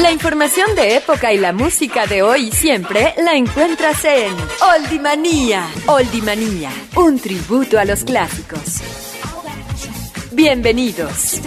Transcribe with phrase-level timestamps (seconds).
[0.00, 4.32] La información de época y la música de hoy y siempre la encuentras en
[4.76, 5.66] Oldimanía.
[5.86, 8.80] Oldimanía, un tributo a los clásicos.
[10.30, 11.40] Bienvenidos.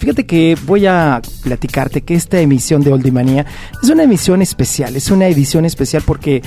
[0.00, 3.44] Fíjate que voy a platicarte que esta emisión de Oldimanía
[3.82, 6.42] es una emisión especial, es una edición especial porque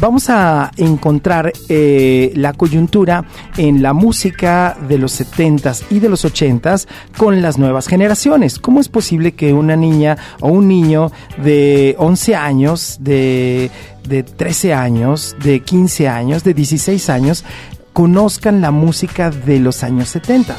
[0.00, 3.24] vamos a encontrar eh, la coyuntura
[3.56, 8.58] en la música de los 70s y de los 80s con las nuevas generaciones.
[8.58, 13.70] ¿Cómo es posible que una niña o un niño de 11 años, de,
[14.08, 17.44] de 13 años, de 15 años, de 16 años,
[17.92, 20.56] conozcan la música de los años 70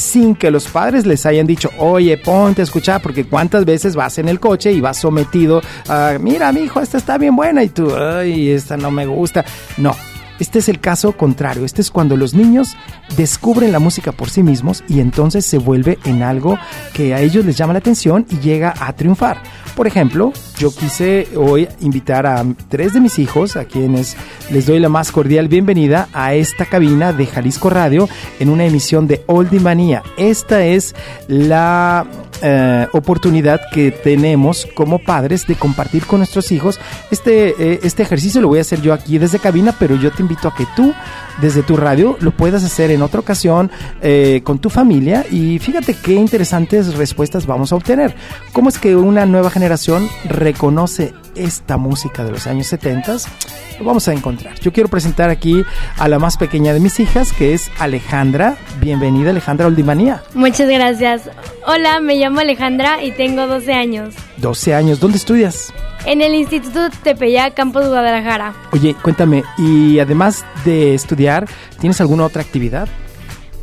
[0.00, 4.18] sin que los padres les hayan dicho, oye, ponte a escuchar, porque cuántas veces vas
[4.18, 7.68] en el coche y vas sometido a, mira, mi hijo, esta está bien buena y
[7.68, 9.44] tú, ay, esta no me gusta.
[9.76, 9.94] No,
[10.40, 11.64] este es el caso contrario.
[11.64, 12.76] Este es cuando los niños
[13.16, 16.58] descubren la música por sí mismos y entonces se vuelve en algo
[16.94, 19.42] que a ellos les llama la atención y llega a triunfar.
[19.76, 24.16] Por ejemplo, yo quise hoy invitar a tres de mis hijos, a quienes
[24.50, 28.08] les doy la más cordial bienvenida a esta cabina de Jalisco Radio
[28.40, 30.02] en una emisión de Oldie Manía.
[30.16, 30.94] Esta es
[31.28, 32.06] la
[32.42, 36.80] eh, oportunidad que tenemos como padres de compartir con nuestros hijos.
[37.10, 40.22] Este, eh, este ejercicio lo voy a hacer yo aquí desde cabina, pero yo te
[40.30, 40.94] invito a que tú
[41.40, 43.68] desde tu radio lo puedas hacer en otra ocasión
[44.00, 48.14] eh, con tu familia y fíjate qué interesantes respuestas vamos a obtener.
[48.52, 53.16] ¿Cómo es que una nueva generación reconoce esta música de los años 70?
[53.80, 54.60] Lo vamos a encontrar.
[54.60, 55.64] Yo quiero presentar aquí
[55.98, 58.56] a la más pequeña de mis hijas, que es Alejandra.
[58.80, 60.22] Bienvenida Alejandra Oldimanía.
[60.34, 61.28] Muchas gracias.
[61.66, 64.14] Hola, me llamo Alejandra y tengo 12 años.
[64.36, 65.00] 12 años.
[65.00, 65.72] ¿Dónde estudias?
[66.06, 68.54] En el Instituto Tepeyac, Campus Guadalajara.
[68.72, 71.46] Oye, cuéntame, y además de estudiar,
[71.78, 72.88] ¿tienes alguna otra actividad?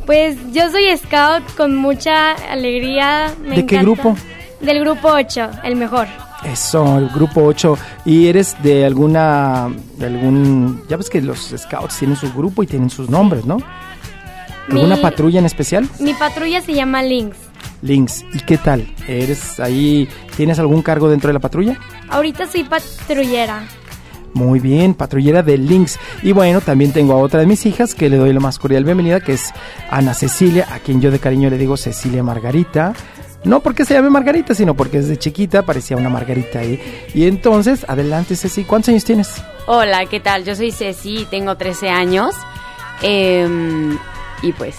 [0.06, 3.34] Pues yo soy scout con mucha alegría.
[3.44, 4.16] Me ¿De qué grupo?
[4.60, 6.06] Del grupo 8, el mejor.
[6.44, 7.76] Eso, el grupo 8.
[8.04, 12.66] ¿Y eres de alguna, de algún, ya ves que los scouts tienen su grupo y
[12.66, 13.58] tienen sus nombres, ¿no?
[14.70, 15.88] ¿Alguna Mi- patrulla en especial?
[16.00, 17.36] Mi patrulla se llama Lynx.
[17.82, 18.24] Links.
[18.32, 18.92] ¿Y qué tal?
[19.06, 21.78] ¿Eres ahí, tienes algún cargo dentro de la patrulla?
[22.08, 23.62] Ahorita soy patrullera.
[24.34, 25.98] Muy bien, patrullera de Links.
[26.22, 28.84] Y bueno, también tengo a otra de mis hijas que le doy la más cordial
[28.84, 29.52] bienvenida, que es
[29.90, 32.92] Ana Cecilia, a quien yo de cariño le digo Cecilia Margarita.
[33.44, 36.80] No porque se llame Margarita, sino porque desde chiquita parecía una Margarita ahí.
[37.14, 39.34] Y entonces, adelante Ceci, ¿cuántos años tienes?
[39.66, 40.44] Hola, ¿qué tal?
[40.44, 42.34] Yo soy Ceci, tengo 13 años.
[43.00, 43.96] em,
[44.42, 44.76] y pues,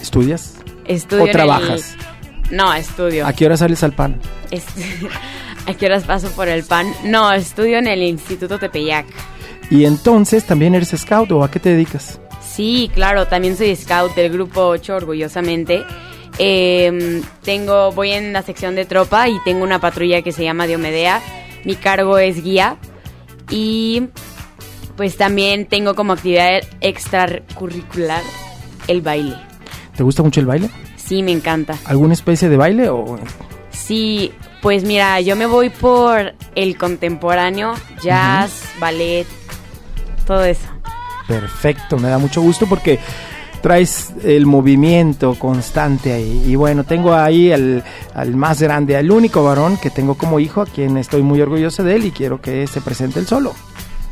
[0.00, 0.57] ¿Estudias?
[0.88, 1.24] Estudio.
[1.24, 1.94] ¿O trabajas?
[2.50, 3.26] el- No, estudio.
[3.26, 4.20] ¿A qué hora sales al pan?
[5.66, 6.92] ¿A qué horas paso por el pan?
[7.04, 9.06] No, estudio en el Instituto Tepeyac.
[9.70, 12.18] Y entonces, ¿también eres scout o a qué te dedicas?
[12.42, 15.84] Sí, claro, también soy scout del grupo 8, orgullosamente.
[16.38, 20.66] Em, tengo, voy en la sección de tropa y tengo una patrulla que se llama
[20.66, 21.20] Diomedea.
[21.64, 22.76] Mi cargo es guía.
[23.50, 24.04] Y
[24.96, 28.22] pues también tengo como actividad extracurricular
[28.88, 29.36] el baile.
[29.98, 30.70] ¿Te gusta mucho el baile?
[30.94, 31.76] Sí, me encanta.
[31.84, 33.18] ¿Alguna especie de baile o
[33.72, 34.32] Sí,
[34.62, 39.26] pues mira, yo me voy por el contemporáneo, jazz, ballet,
[40.24, 40.68] todo eso.
[41.26, 43.00] Perfecto, me da mucho gusto porque
[43.60, 46.44] traes el movimiento constante ahí.
[46.46, 47.82] Y bueno, tengo ahí al,
[48.14, 51.82] al más grande, al único varón que tengo como hijo, a quien estoy muy orgulloso
[51.82, 53.52] de él y quiero que se presente él solo.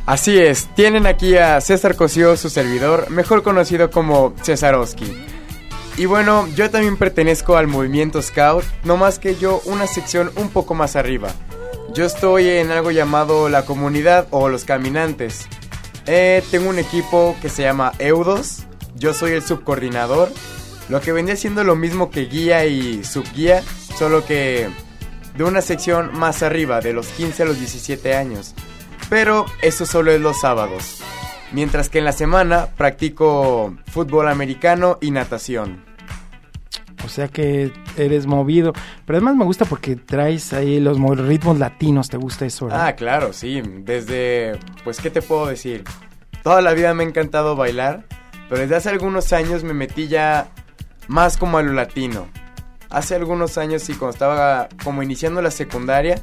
[0.05, 5.36] Así es, tienen aquí a César Cosío, su servidor, mejor conocido como Cesarowski.
[5.99, 10.51] Y bueno, yo también pertenezco al movimiento Scout, no más que yo una sección un
[10.51, 11.31] poco más arriba.
[11.95, 15.49] Yo estoy en algo llamado la comunidad o los caminantes.
[16.05, 18.65] Eh, tengo un equipo que se llama Eudos,
[18.95, 20.31] yo soy el subcoordinador,
[20.91, 23.63] lo que vendría siendo lo mismo que guía y subguía,
[23.99, 24.69] solo que
[25.35, 28.55] de una sección más arriba, de los 15 a los 17 años.
[29.09, 31.01] Pero eso solo es los sábados.
[31.53, 35.86] Mientras que en la semana practico fútbol americano y natación.
[37.05, 38.73] O sea que eres movido.
[39.05, 42.67] Pero además me gusta porque traes ahí los mo- ritmos latinos, ¿te gusta eso?
[42.67, 42.87] verdad?
[42.87, 43.63] Ah, claro, sí.
[43.63, 45.85] Desde, pues, ¿qué te puedo decir?
[46.43, 48.05] Toda la vida me ha encantado bailar,
[48.49, 50.49] pero desde hace algunos años me metí ya
[51.09, 52.29] más como a lo latino.
[52.89, 56.23] Hace algunos años y cuando estaba como iniciando la secundaria,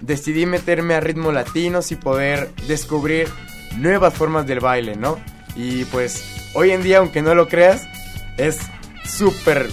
[0.00, 3.28] decidí meterme a ritmos latinos y poder descubrir
[3.76, 5.18] nuevas formas del baile, ¿no?
[5.54, 7.86] Y pues hoy en día, aunque no lo creas,
[8.38, 8.58] es
[9.04, 9.68] súper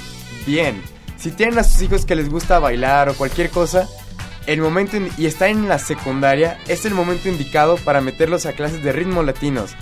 [0.45, 0.81] bien.
[1.17, 3.87] Si tienen a sus hijos que les gusta bailar o cualquier cosa,
[4.47, 8.83] el momento y está en la secundaria, es el momento indicado para meterlos a clases
[8.83, 9.75] de ritmos latinos,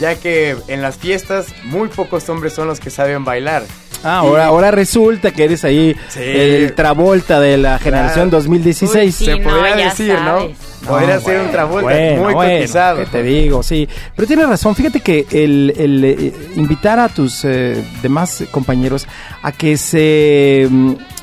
[0.00, 3.64] ya que en las fiestas muy pocos hombres son los que saben bailar.
[4.04, 6.20] Ah, ahora, ahora resulta que eres ahí Sí.
[6.22, 8.42] el Travolta de la generación Claro.
[8.42, 9.20] 2016.
[9.20, 10.50] Uy, Se no, podría decir, sabes.
[10.82, 10.88] ¿no?
[10.88, 12.98] Podría ser un Travolta muy cotizado.
[13.00, 13.88] ¿qué te digo, sí.
[14.14, 19.06] Pero tienes razón, fíjate que el, el, eh, invitar a tus eh, demás compañeros
[19.42, 20.68] a que se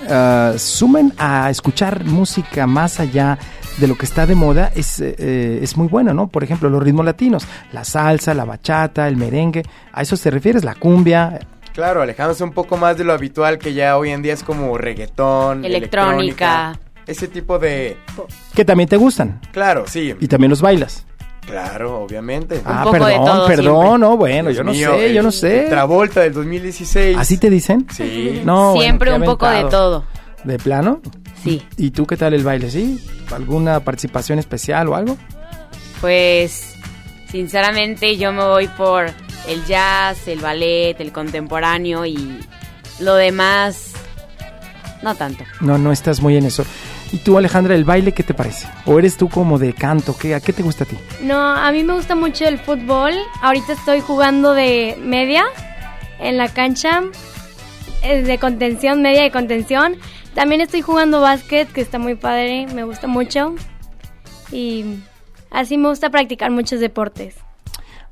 [0.10, 3.38] ah, sumen a escuchar música más allá
[3.78, 6.28] de lo que está de moda es, eh, eh, es muy bueno, ¿no?
[6.28, 10.64] Por ejemplo, los ritmos latinos, la salsa, la bachata, el merengue, ¿a eso te refieres?
[10.64, 11.40] La cumbia,
[11.74, 14.78] Claro, alejándose un poco más de lo habitual que ya hoy en día es como
[14.78, 16.80] reggaetón, Electrónica.
[17.08, 17.98] Ese tipo de...
[18.54, 20.14] que también te gustan Claro, sí.
[20.20, 21.06] y también los bailas.
[21.46, 22.62] Claro, obviamente.
[22.64, 24.00] Ah, poco de perdón, todo perdón, siempre.
[24.00, 25.66] no, bueno, Dios yo no mío, sé, el- yo no sé.
[25.70, 27.18] Travolta del 2016.
[27.18, 27.86] ¿Así te dicen?
[27.94, 28.42] Sí.
[28.46, 30.06] No, Siempre un poco de todo.
[30.46, 31.02] ¿De plano?
[31.44, 31.62] Sí.
[31.76, 32.70] ¿Y tú qué tal el baile?
[32.72, 33.06] ¿Sí?
[33.36, 35.18] ¿Alguna participación especial o algo?
[36.00, 36.73] Pues,
[37.34, 39.08] sinceramente, yo me voy por
[39.48, 42.40] el jazz, el ballet, el contemporáneo y
[43.00, 43.94] lo demás,
[45.02, 45.44] no tanto.
[45.60, 46.64] No, no estás muy en eso.
[47.12, 48.68] ¿Y tú, Alejandra, el baile qué te parece?
[48.86, 50.16] ¿O eres tú como de canto?
[50.16, 50.96] ¿Qué, ¿A qué te gusta a ti?
[51.22, 53.14] No, a mí me gusta mucho el fútbol.
[53.42, 55.44] Ahorita estoy jugando de media
[56.20, 57.02] en la cancha
[58.04, 59.98] eh, de contención, media de contención.
[60.36, 63.56] También estoy jugando básquet, que está muy padre, me gusta mucho.
[64.52, 65.00] Y
[65.54, 67.36] así me gusta practicar muchos deportes.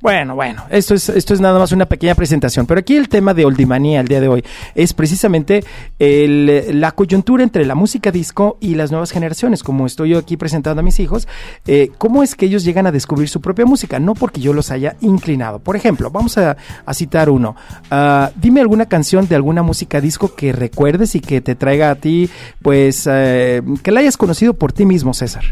[0.00, 3.34] Bueno, bueno, esto es, esto es nada más una pequeña presentación, pero aquí el tema
[3.34, 4.44] de Oldimanía el día de hoy
[4.74, 5.62] es precisamente
[6.00, 10.36] el- la coyuntura entre la música disco y las nuevas generaciones, como estoy yo aquí
[10.36, 11.28] presentando a mis hijos,
[11.68, 14.72] eh, cómo es que ellos llegan a descubrir su propia música, no porque yo los
[14.72, 15.60] haya inclinado.
[15.60, 17.54] Por ejemplo, vamos a, a citar uno,
[17.92, 21.94] Ah, dime alguna canción de alguna música disco que recuerdes y que te traiga a
[21.94, 22.28] ti,
[22.60, 25.44] pues, eh, que la hayas conocido por ti mismo, César.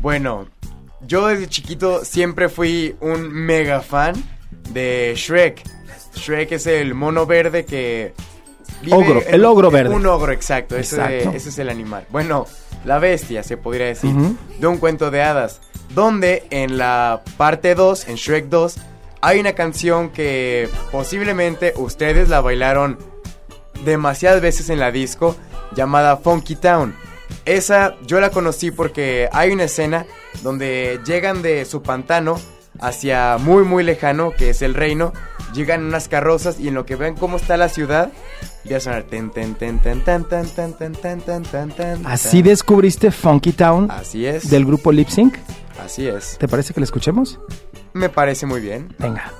[0.00, 0.46] Bueno,
[1.06, 4.14] yo desde chiquito siempre fui un mega fan
[4.70, 5.62] de Shrek.
[6.14, 8.14] Shrek es el mono verde que...
[8.90, 9.94] Ogro, en- el ogro verde.
[9.94, 10.76] Un ogro, exacto.
[10.76, 11.30] Exacto.
[11.34, 12.06] ese es el animal.
[12.10, 12.46] Bueno,
[12.84, 14.14] la bestia, se podría decir.
[14.58, 15.60] De un cuento de hadas.
[15.94, 18.76] Donde en la parte 2, en Shrek 2,
[19.22, 22.98] hay una canción que posiblemente ustedes la bailaron
[23.84, 25.36] demasiadas veces en la disco
[25.74, 26.94] llamada Funky Town.
[27.44, 30.06] Esa yo la conocí porque hay una escena
[30.42, 32.38] donde llegan de su pantano
[32.80, 35.12] hacia muy muy lejano, que es el reino,
[35.54, 38.10] llegan unas carrozas y en lo que ven cómo está la ciudad,
[38.64, 42.06] ya sonar ten ten ten ten ten ten ten ten ten ten ten ten.
[42.06, 44.50] Así descubriste Funky Town Así es.
[44.50, 45.36] del grupo Lip Sync.
[45.82, 46.36] Así es.
[46.38, 47.38] ¿Te parece que la escuchemos?
[47.92, 48.94] Me parece muy bien.
[48.98, 49.32] Venga.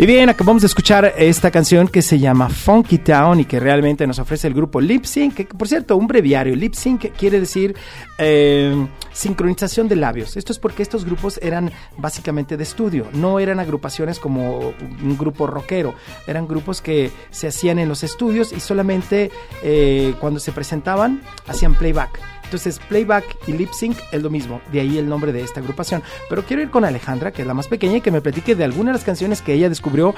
[0.00, 4.06] Y bien, acabamos de escuchar esta canción que se llama Funky Town y que realmente
[4.06, 6.54] nos ofrece el grupo Lip Sync, que por cierto, un breviario.
[6.54, 7.74] Lip Sync quiere decir
[8.16, 10.36] eh, sincronización de labios.
[10.36, 15.48] Esto es porque estos grupos eran básicamente de estudio, no eran agrupaciones como un grupo
[15.48, 15.96] rockero,
[16.28, 19.32] eran grupos que se hacían en los estudios y solamente
[19.64, 22.37] eh, cuando se presentaban hacían playback.
[22.48, 26.02] Entonces, playback y lip sync es lo mismo, de ahí el nombre de esta agrupación.
[26.30, 28.64] Pero quiero ir con Alejandra, que es la más pequeña, y que me platique de
[28.64, 30.14] algunas de las canciones que ella descubrió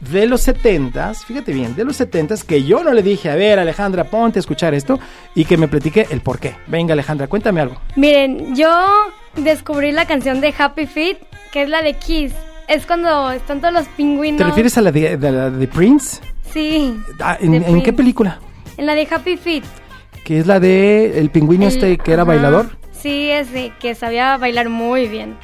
[0.00, 3.58] de los 70s, fíjate bien, de los 70s, que yo no le dije, a ver
[3.58, 4.98] Alejandra, ponte a escuchar esto,
[5.34, 6.56] y que me platique el por qué.
[6.66, 7.76] Venga Alejandra, cuéntame algo.
[7.94, 8.74] Miren, yo
[9.36, 11.18] descubrí la canción de Happy Feet,
[11.52, 12.32] que es la de Kiss.
[12.68, 14.38] Es cuando están todos los pingüinos.
[14.38, 16.22] ¿Te refieres a la de, de, de Prince?
[16.54, 16.98] Sí.
[17.20, 18.40] Ah, ¿en, ¿En qué película?
[18.78, 19.64] En la de Happy Feet
[20.26, 22.76] que es la de el pingüino este que era bailador.
[23.00, 25.36] Sí, ese que sabía bailar muy bien.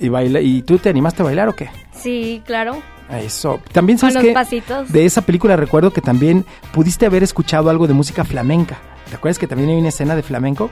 [0.00, 1.70] ¿Y baila y tú te animaste a bailar o qué?
[1.94, 2.82] Sí, claro.
[3.12, 3.60] Eso.
[3.70, 4.90] También sabes que pasitos.
[4.90, 8.78] de esa película recuerdo que también pudiste haber escuchado algo de música flamenca.
[9.08, 10.70] ¿Te acuerdas que también hay una escena de flamenco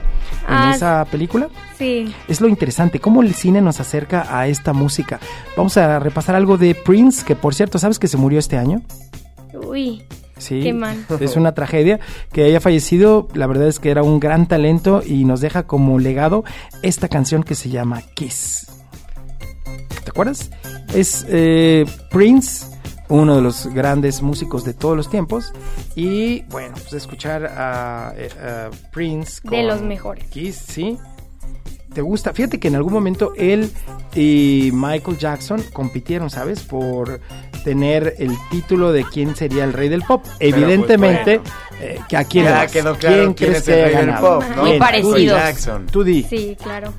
[0.48, 1.48] en Ah, esa película?
[1.78, 2.12] Sí.
[2.26, 5.20] Es lo interesante, cómo el cine nos acerca a esta música.
[5.56, 8.82] Vamos a repasar algo de Prince, que por cierto, ¿sabes que se murió este año?
[9.52, 10.02] Uy.
[10.40, 11.06] Sí, Qué mal.
[11.20, 12.00] es una tragedia
[12.32, 13.28] que haya fallecido.
[13.34, 16.44] La verdad es que era un gran talento y nos deja como legado
[16.82, 18.66] esta canción que se llama Kiss.
[20.04, 20.50] ¿Te acuerdas?
[20.94, 22.66] Es eh, Prince,
[23.08, 25.52] uno de los grandes músicos de todos los tiempos.
[25.94, 29.40] Y bueno, pues escuchar a, eh, a Prince.
[29.44, 30.24] De los mejores.
[30.28, 30.96] Kiss, sí.
[31.94, 32.32] ¿Te gusta?
[32.32, 33.70] Fíjate que en algún momento él
[34.14, 36.60] y Michael Jackson compitieron, ¿sabes?
[36.62, 37.20] Por
[37.64, 40.24] tener el título de quién sería el rey del pop.
[40.38, 44.06] Evidentemente, pues, eh, que a quién Ya quedó claro ¿Quién quién crees es el rey
[44.06, 44.62] del pop, ¿no?
[44.64, 45.38] Muy parecidos.
[45.38, 45.86] Jackson.
[45.86, 46.92] Tú di, Sí, claro.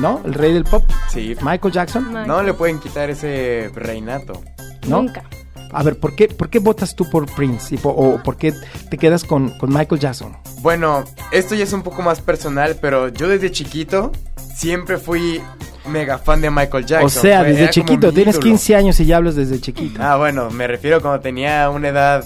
[0.00, 0.20] ¿no?
[0.24, 0.82] El rey del pop.
[1.08, 1.36] Sí.
[1.42, 2.26] Michael Jackson, Michael.
[2.28, 4.42] No le pueden quitar ese reinato.
[4.86, 5.02] ¿no?
[5.02, 5.24] Nunca.
[5.72, 7.74] A ver, ¿por qué, ¿por qué votas tú por Prince?
[7.74, 8.52] Y ¿O por qué
[8.90, 10.36] te quedas con, con Michael Jackson?
[10.60, 14.12] Bueno, esto ya es un poco más personal, pero yo desde chiquito
[14.56, 15.40] siempre fui
[15.86, 17.06] mega fan de Michael Jackson.
[17.06, 18.46] o sea, Fue- desde chiquito, tienes ídolo.
[18.50, 20.00] 15 años y ya hablas desde chiquito.
[20.02, 22.24] Ah, bueno, me refiero cuando tenía una edad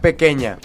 [0.00, 0.58] pequeña.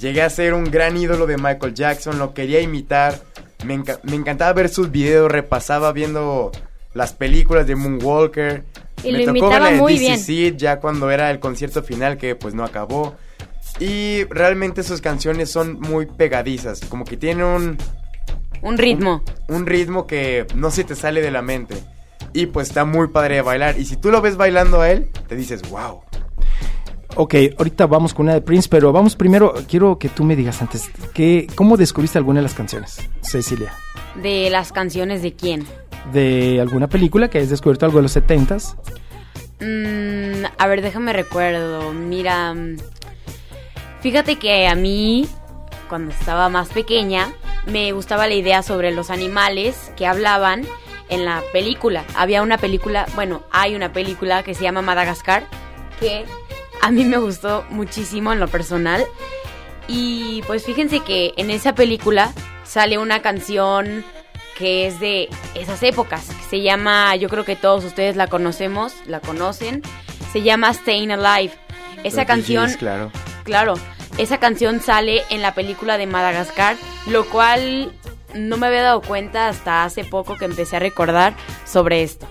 [0.00, 3.20] Llegué a ser un gran ídolo de Michael Jackson, lo quería imitar.
[3.64, 6.50] Me, enca- me encantaba ver sus videos, repasaba viendo
[6.94, 8.64] las películas de Moonwalker.
[9.04, 10.58] Y me lo tocó imitaba ver la de muy This bien.
[10.58, 13.14] Ya cuando era el concierto final que pues no acabó.
[13.80, 17.78] Y realmente sus canciones son muy pegadizas, como que tienen un,
[18.60, 19.22] Un ritmo.
[19.48, 21.76] un ritmo que no se te sale de la mente.
[22.32, 23.78] Y pues está muy padre de bailar.
[23.78, 26.00] Y si tú lo ves bailando a él, te dices, wow.
[27.14, 30.62] Ok, ahorita vamos con una de Prince, pero vamos primero, quiero que tú me digas
[30.62, 33.74] antes, que, ¿cómo descubriste alguna de las canciones, Cecilia?
[34.22, 35.66] De las canciones de quién.
[36.10, 38.76] ¿De alguna película que hayas descubierto algo de los 70s?
[39.60, 41.92] Mm, a ver, déjame recuerdo.
[41.92, 42.54] Mira,
[44.00, 45.28] fíjate que a mí,
[45.88, 47.32] cuando estaba más pequeña,
[47.66, 50.62] me gustaba la idea sobre los animales que hablaban
[51.08, 52.04] en la película.
[52.16, 55.44] Había una película, bueno, hay una película que se llama Madagascar,
[56.00, 56.24] que
[56.80, 59.04] a mí me gustó muchísimo en lo personal.
[59.86, 62.32] Y pues fíjense que en esa película
[62.64, 64.04] sale una canción
[64.58, 68.94] que es de esas épocas, que se llama, yo creo que todos ustedes la conocemos,
[69.06, 69.82] la conocen,
[70.32, 71.52] se llama Staying Alive.
[72.04, 73.10] Esa canción, claro.
[73.44, 73.74] claro,
[74.18, 77.92] esa canción sale en la película de Madagascar, lo cual
[78.34, 82.26] no me había dado cuenta hasta hace poco que empecé a recordar sobre esto.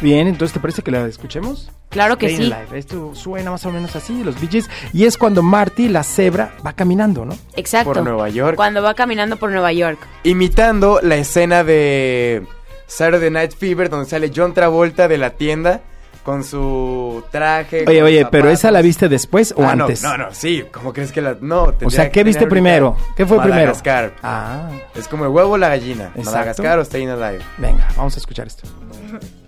[0.00, 1.70] Bien, entonces, ¿te parece que la escuchemos?
[1.92, 2.52] Claro que Staying sí.
[2.58, 2.78] Alive.
[2.78, 6.54] Esto suena más o menos así, los Bee Gees, y es cuando Marty, la cebra,
[6.66, 7.36] va caminando, ¿no?
[7.54, 7.92] Exacto.
[7.92, 8.56] Por Nueva York.
[8.56, 9.98] Cuando va caminando por Nueva York.
[10.24, 12.46] Imitando la escena de
[12.86, 15.80] Saturday Night Fever, donde sale John Travolta de la tienda
[16.24, 17.84] con su traje.
[17.86, 18.48] Oye, oye, pero.
[18.48, 20.02] ¿esa la viste después o Ah, no, antes?
[20.02, 20.64] No, no, sí.
[20.72, 21.36] ¿Cómo crees que la.?
[21.40, 22.96] No, O sea, que ¿qué viste primero?
[23.16, 23.56] ¿Qué fue primero?
[23.72, 24.14] Madagascar.
[24.22, 26.04] Ah, Es como el huevo o la gallina.
[26.14, 26.30] Exacto.
[26.30, 27.40] Madagascar o Staying Alive.
[27.58, 28.62] venga, vamos a escuchar esto.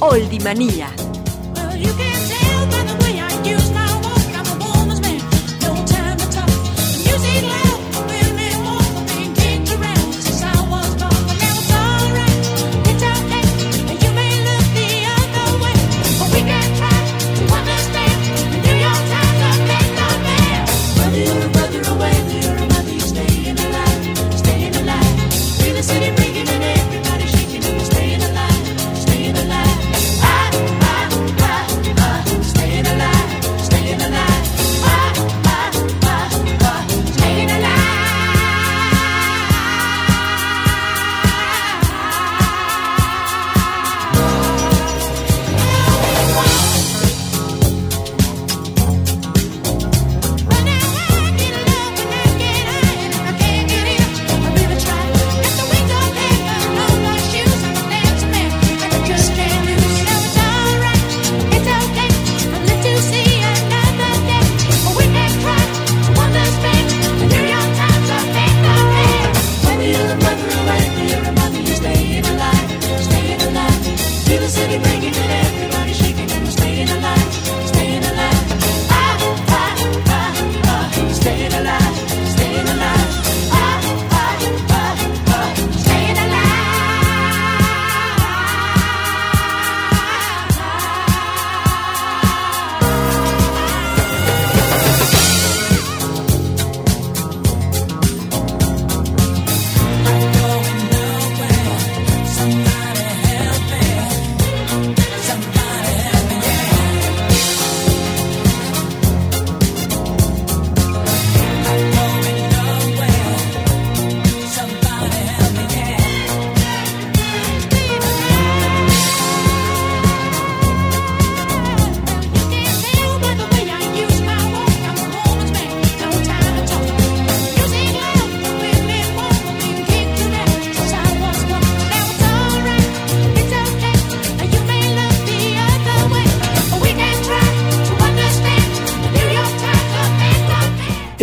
[0.00, 0.40] Oldie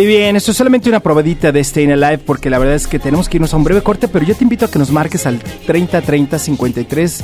[0.08, 3.28] bien, esto es solamente una probadita de Staying Alive porque la verdad es que tenemos
[3.28, 5.40] que irnos a un breve corte, pero yo te invito a que nos marques al
[5.40, 7.24] 30 30 53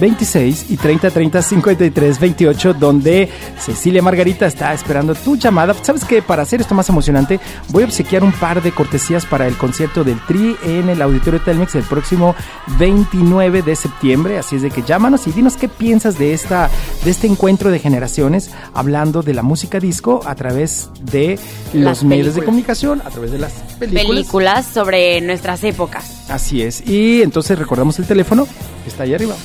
[0.00, 5.74] 26 y 30 30 53 28 donde Cecilia Margarita está esperando tu llamada.
[5.82, 6.22] ¿Sabes qué?
[6.22, 10.04] Para hacer esto más emocionante voy a obsequiar un par de cortesías para el concierto
[10.04, 12.34] del Tri en el Auditorio Telmex el próximo
[12.78, 14.38] 29 de septiembre.
[14.38, 16.70] Así es de que llámanos y dinos qué piensas de, esta,
[17.04, 21.38] de este encuentro de generaciones hablando de la música disco a través de
[21.72, 24.06] los Las medios de comunicación, a través de las películas.
[24.06, 26.30] Películas sobre nuestras épocas.
[26.30, 26.86] Así es.
[26.86, 28.46] Y entonces recordamos el teléfono
[28.84, 29.36] que está ahí arriba.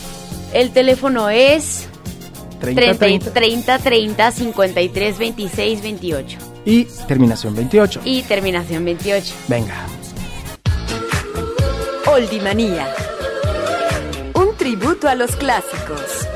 [0.54, 1.88] El teléfono es
[2.60, 8.02] 30 30 30 30 30 53 26 28 y terminación 28.
[8.04, 9.34] y terminación 28.
[9.48, 9.76] Venga.
[12.06, 12.94] Oldimanía.
[14.36, 16.28] Un tributo a los clásicos.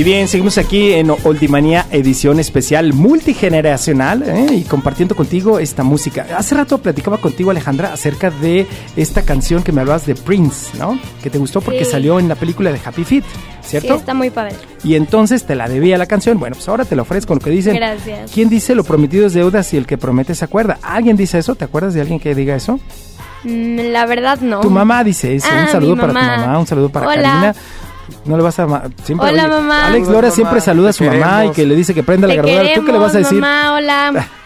[0.00, 4.46] Y bien, seguimos aquí en Oldimanía edición especial multigeneracional ¿eh?
[4.54, 6.26] y compartiendo contigo esta música.
[6.38, 10.98] Hace rato platicaba contigo Alejandra acerca de esta canción que me hablabas de Prince, ¿no?
[11.22, 11.90] Que te gustó porque Sí.
[11.90, 13.24] salió en la película de Happy Feet,
[13.60, 13.96] Sí, ¿cierto?
[13.96, 14.54] está muy padre.
[14.82, 16.38] Y entonces te la debía la canción.
[16.40, 17.76] Bueno, pues ahora te la ofrezco lo que dicen.
[17.76, 18.30] Gracias.
[18.32, 20.78] ¿Quién dice lo prometido es deuda si el que promete se acuerda?
[20.82, 21.56] ¿Alguien dice eso?
[21.56, 22.80] ¿Te acuerdas de alguien que diga eso?
[23.44, 24.60] Mm, La verdad no.
[24.60, 25.46] Tu mamá dice eso.
[25.50, 26.36] Ah, un saludo mi para tu mamá.
[26.38, 27.16] mamá, un saludo para Hola.
[27.22, 27.54] Karina.
[28.24, 28.66] No le vas a
[29.04, 29.86] siempre Hola, oye, mamá.
[29.86, 30.34] Alex Lora mamá.
[30.34, 32.74] siempre saluda a su mamá y que le dice que prenda la grabadora.
[32.74, 33.40] ¿Tú qué le vas a decir?
[33.40, 34.28] Mamá, hola.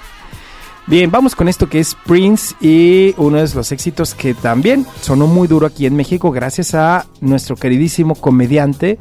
[0.86, 5.26] Bien, vamos con esto que es Prince y uno de los éxitos que también sonó
[5.26, 8.98] muy duro aquí en México gracias a nuestro queridísimo comediante.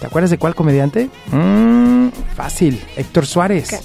[0.00, 1.10] ¿Te acuerdas de cuál comediante?
[1.32, 3.68] Mm, fácil, Héctor Suárez.
[3.68, 3.78] ¿Qué?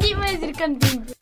[0.00, 1.17] Yo iba a decir Cantinflas.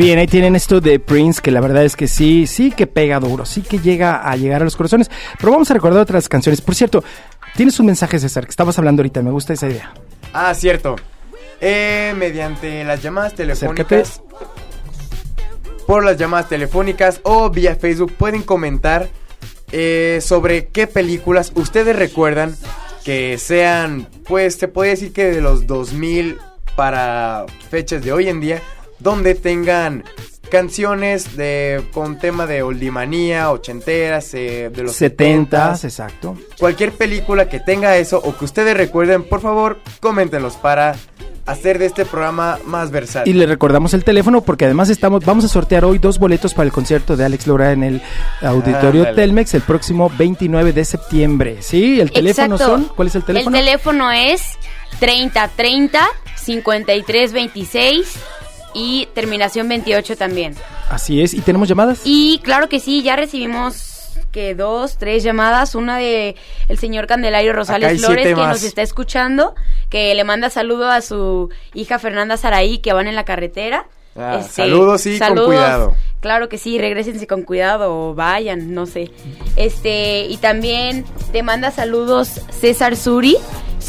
[0.00, 3.20] Bien, ahí tienen esto de Prince, que la verdad es que sí, sí que pega
[3.20, 5.10] duro, sí que llega a llegar a los corazones.
[5.38, 6.62] Pero vamos a recordar otras canciones.
[6.62, 7.04] Por cierto,
[7.54, 9.92] tienes un mensaje, César, que estabas hablando ahorita, me gusta esa idea.
[10.32, 10.96] Ah, cierto.
[11.60, 14.22] Eh, mediante las llamadas telefónicas.
[15.86, 19.08] Por las llamadas telefónicas o vía Facebook pueden comentar
[19.70, 22.56] eh, sobre qué películas ustedes recuerdan
[23.04, 26.38] que sean, pues se puede decir que de los 2000
[26.74, 28.62] para fechas de hoy en día,
[29.00, 30.04] donde tengan
[30.50, 36.36] canciones de con tema de oldimanía, ochenteras, eh, de los 70, 70s, exacto.
[36.58, 40.96] cualquier película que tenga eso o que ustedes recuerden, por favor, coméntenlos para
[41.46, 43.34] hacer de este programa más versátil.
[43.34, 46.66] Y le recordamos el teléfono porque además estamos vamos a sortear hoy dos boletos para
[46.66, 48.02] el concierto de Alex Lora en el
[48.42, 49.14] Auditorio.
[49.14, 51.58] Telmex el próximo 29 de septiembre.
[51.60, 52.76] Sí, el teléfono Exacto.
[52.76, 53.56] son, ¿cuál es el teléfono?
[53.56, 54.42] El teléfono es
[54.98, 58.18] 3030 5326
[58.74, 60.54] y terminación 28 también.
[60.88, 62.02] Así es, ¿y tenemos llamadas?
[62.04, 63.90] Y claro que sí, ya recibimos
[64.32, 66.36] que dos, tres llamadas, una de
[66.68, 68.48] el señor Candelario Rosales Flores que más.
[68.48, 69.54] nos está escuchando,
[69.88, 73.86] que le manda saludo a su hija Fernanda Saraí que van en la carretera.
[74.16, 75.94] Ah, saludos y con cuidado.
[76.20, 79.10] Claro que sí, regresense con cuidado o vayan, no sé.
[79.56, 83.38] Este, y también te manda saludos César Suri,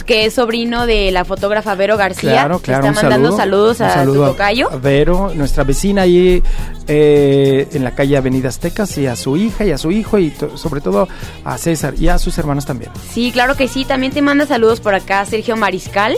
[0.05, 2.31] que es sobrino de la fotógrafa Vero García.
[2.31, 2.88] Claro, que claro.
[2.88, 4.71] Está un mandando saludo, saludos a saludo su tocayo.
[4.71, 6.41] a Vero, nuestra vecina ahí
[6.88, 10.29] eh, en la calle Avenida Aztecas, y a su hija y a su hijo, y
[10.29, 11.10] to- sobre todo
[11.43, 12.91] a César y a sus hermanos también.
[13.12, 13.84] Sí, claro que sí.
[13.84, 16.15] También te manda saludos por acá Sergio Mariscal,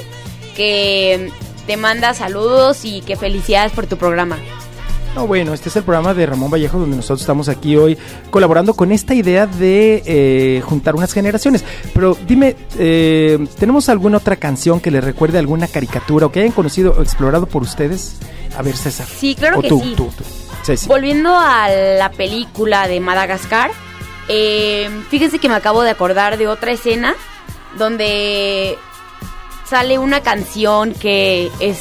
[0.56, 1.32] que
[1.66, 4.38] te manda saludos y que felicidades por tu programa.
[5.16, 7.98] No, bueno, este es el programa de Ramón Vallejo donde nosotros estamos aquí hoy
[8.32, 11.64] colaborando con esta idea de eh, juntar unas generaciones.
[11.94, 16.52] Pero dime, eh, ¿tenemos alguna otra canción que les recuerde alguna caricatura o que hayan
[16.52, 18.16] conocido o explorado por ustedes?
[18.58, 19.06] A ver, César.
[19.08, 19.94] Sí, claro O que tú, sí.
[19.96, 20.24] tú, tú.
[20.64, 20.88] Ceci.
[20.88, 23.70] Volviendo a la película de Madagascar,
[24.30, 27.14] eh, fíjense que me acabo de acordar de otra escena
[27.78, 28.78] donde
[29.74, 31.80] sale una canción que es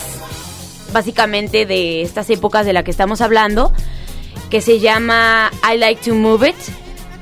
[0.94, 3.70] básicamente de estas épocas de la que estamos hablando,
[4.48, 6.56] que se llama I Like to Move It.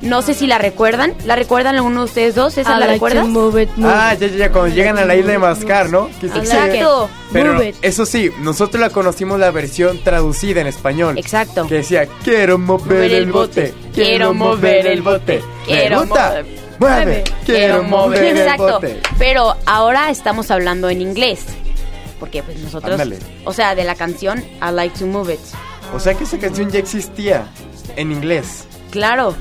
[0.02, 1.12] No sé si la recuerdan.
[1.26, 2.56] ¿La recuerdan alguno de ustedes dos?
[2.56, 3.24] ¿Esa I la like recuerdas?
[3.24, 5.90] to move it, move Ah, ya, ya, ya, cuando llegan a la isla de Mascar,
[5.90, 6.08] ¿no?
[6.22, 7.10] Exacto.
[7.32, 7.76] Pero Move it.
[7.82, 11.18] eso sí, nosotros la conocimos la versión traducida en español.
[11.18, 11.66] Exacto.
[11.66, 15.42] Que decía, quiero mover el bote, quiero mover el bote.
[15.66, 18.64] quiero Me gusta, mover- mueve, quiero mover el Exacto.
[18.72, 19.00] bote.
[19.18, 21.44] Pero ahora estamos hablando en inglés.
[22.18, 23.18] Porque pues nosotros, Ándale.
[23.44, 25.40] o sea, de la canción I Like to Move It.
[25.94, 27.46] O sea que esa canción ya existía
[27.96, 28.64] en inglés.
[28.90, 29.34] Claro,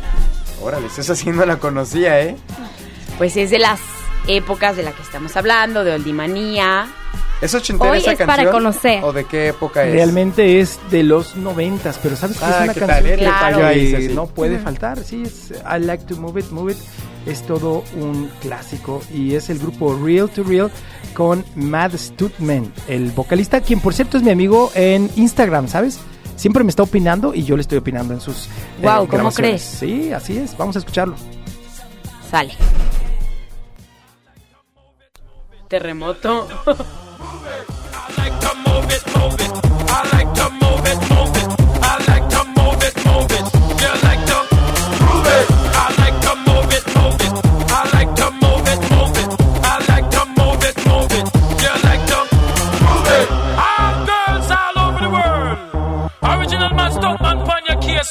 [0.61, 2.35] Órale, esa sí no la conocía, ¿eh?
[3.17, 3.79] pues es de las
[4.27, 6.87] épocas de la que estamos hablando, de Oldimanía.
[7.41, 8.51] ¿Es ochentera Hoy esa es para canción?
[8.53, 9.03] conocer.
[9.05, 9.93] ¿O de qué época es?
[9.93, 13.17] Realmente es de los noventas, pero sabes que Ah, es una ¿qué canción tal, eh?
[13.17, 14.99] que fallo ahí, no puede faltar.
[15.03, 16.77] Sí, es I Like to Move It, Move It.
[17.29, 20.71] Es todo un clásico y es el grupo Real to Real
[21.13, 25.99] con Mad Studman, el vocalista, quien por cierto es mi amigo en Instagram, ¿sabes?
[26.35, 28.47] Siempre me está opinando y yo le estoy opinando en sus.
[28.47, 28.49] eh,
[28.81, 29.61] Guau, ¿cómo crees?
[29.61, 30.57] Sí, así es.
[30.57, 31.15] Vamos a escucharlo.
[32.31, 32.53] Sale.
[35.67, 36.47] Terremoto.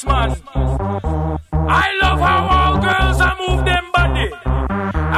[0.05, 0.37] your man.
[1.53, 4.31] I love how all girls are move them body.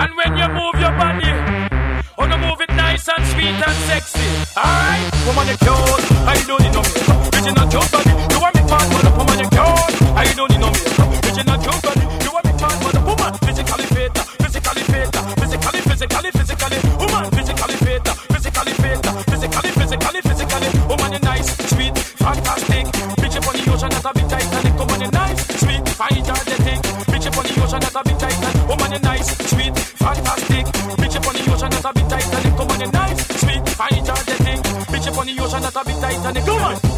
[0.01, 1.71] And when you move your body,
[2.19, 4.21] Oh, no, move it nice and sweet and sexy.
[4.55, 6.13] Alright, woman, you cute.
[6.29, 7.01] I don't need no body.
[7.11, 8.30] You want me fat,
[35.73, 36.90] that a bit tight on the come on.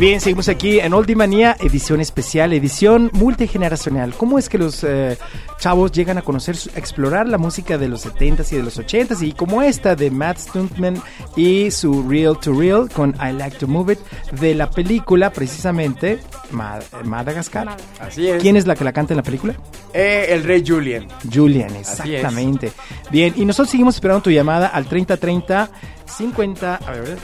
[0.00, 4.14] Bien, seguimos aquí en Oldie Manía, edición especial, edición multigeneracional.
[4.14, 5.18] ¿Cómo es que los eh,
[5.58, 9.20] chavos llegan a conocer, a explorar la música de los 70s y de los 80s?
[9.20, 11.02] Y como esta de Matt Stuntman
[11.36, 13.98] y su Real to Real con I Like to Move It
[14.40, 16.18] de la película precisamente
[16.50, 17.76] Ma- Madagascar.
[18.00, 18.40] Así es.
[18.40, 19.54] ¿Quién es la que la canta en la película?
[19.92, 21.08] Eh, el rey Julian.
[21.30, 22.72] Julian, exactamente.
[23.10, 25.68] Bien, y nosotros seguimos esperando tu llamada al 3030
[26.06, 26.76] 50.
[26.76, 27.18] A ver, a ver.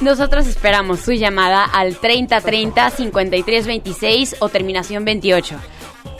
[0.00, 5.56] Nosotros esperamos su llamada al 3030 5326 o terminación 28.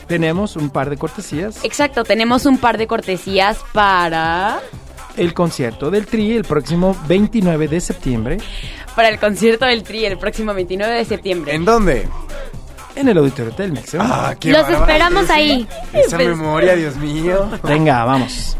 [0.06, 1.64] Tenemos un par de cortesías.
[1.64, 4.60] Exacto, tenemos un par de cortesías para
[5.16, 8.38] El concierto del Tri el próximo 29 de septiembre
[8.94, 11.54] para el concierto del Tri el próximo 29 de septiembre.
[11.54, 12.08] ¿En dónde?
[12.96, 13.94] en el Auditorio Telmex.
[13.94, 13.98] ¿eh?
[14.00, 15.66] Ah, qué Los esperamos ahí.
[15.92, 17.50] Esa memoria, Dios mío.
[17.62, 18.56] Venga, vamos.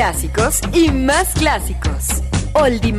[0.00, 2.22] Clásicos y más clásicos.
[2.54, 2.90] Oldie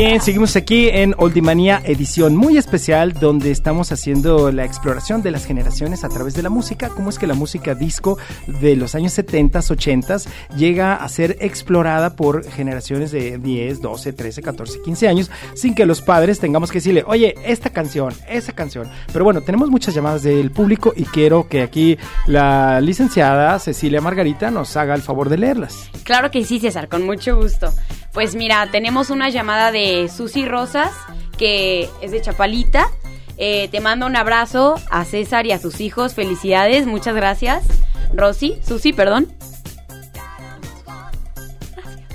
[0.00, 5.44] bien, seguimos aquí en Oldimania edición muy especial donde estamos haciendo la exploración de las
[5.44, 9.12] generaciones a través de la música, cómo es que la música disco de los años
[9.12, 10.16] 70, 80
[10.56, 15.84] llega a ser explorada por generaciones de 10, 12, 13, 14, 15 años sin que
[15.84, 18.88] los padres tengamos que decirle, oye, esta canción, esa canción.
[19.12, 24.50] Pero bueno, tenemos muchas llamadas del público y quiero que aquí la licenciada Cecilia Margarita
[24.50, 25.90] nos haga el favor de leerlas.
[26.04, 27.70] Claro que sí, César, con mucho gusto.
[28.12, 30.92] Pues mira, tenemos una llamada de Susi Rosas,
[31.38, 32.88] que es de Chapalita.
[33.36, 36.14] Eh, te mando un abrazo a César y a sus hijos.
[36.14, 37.64] Felicidades, muchas gracias.
[38.12, 39.32] Rosy, Susi, perdón.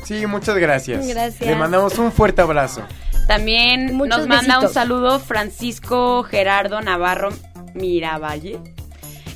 [0.04, 1.08] Sí, muchas gracias.
[1.08, 1.50] Gracias.
[1.50, 2.84] Le mandamos un fuerte abrazo.
[3.28, 7.30] También Muchos nos manda un saludo Francisco Gerardo Navarro
[7.74, 8.60] Miravalle.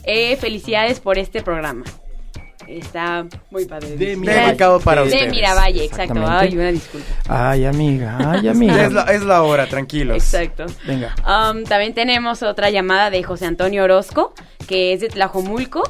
[0.03, 1.85] Eh, felicidades por este programa.
[2.69, 3.97] Está muy padre.
[3.97, 5.31] De Dedicado para De ustedes.
[5.31, 6.13] Miravalle, exacto.
[6.13, 6.47] Exactamente.
[6.47, 7.07] Ay, una disculpa.
[7.27, 8.85] Ay, amiga, ay, amiga.
[8.85, 10.15] Es la, es la hora, tranquilos.
[10.17, 10.65] Exacto.
[10.85, 11.15] Venga.
[11.25, 14.33] Um, también tenemos otra llamada de José Antonio Orozco,
[14.67, 15.81] que es de Tlajomulco.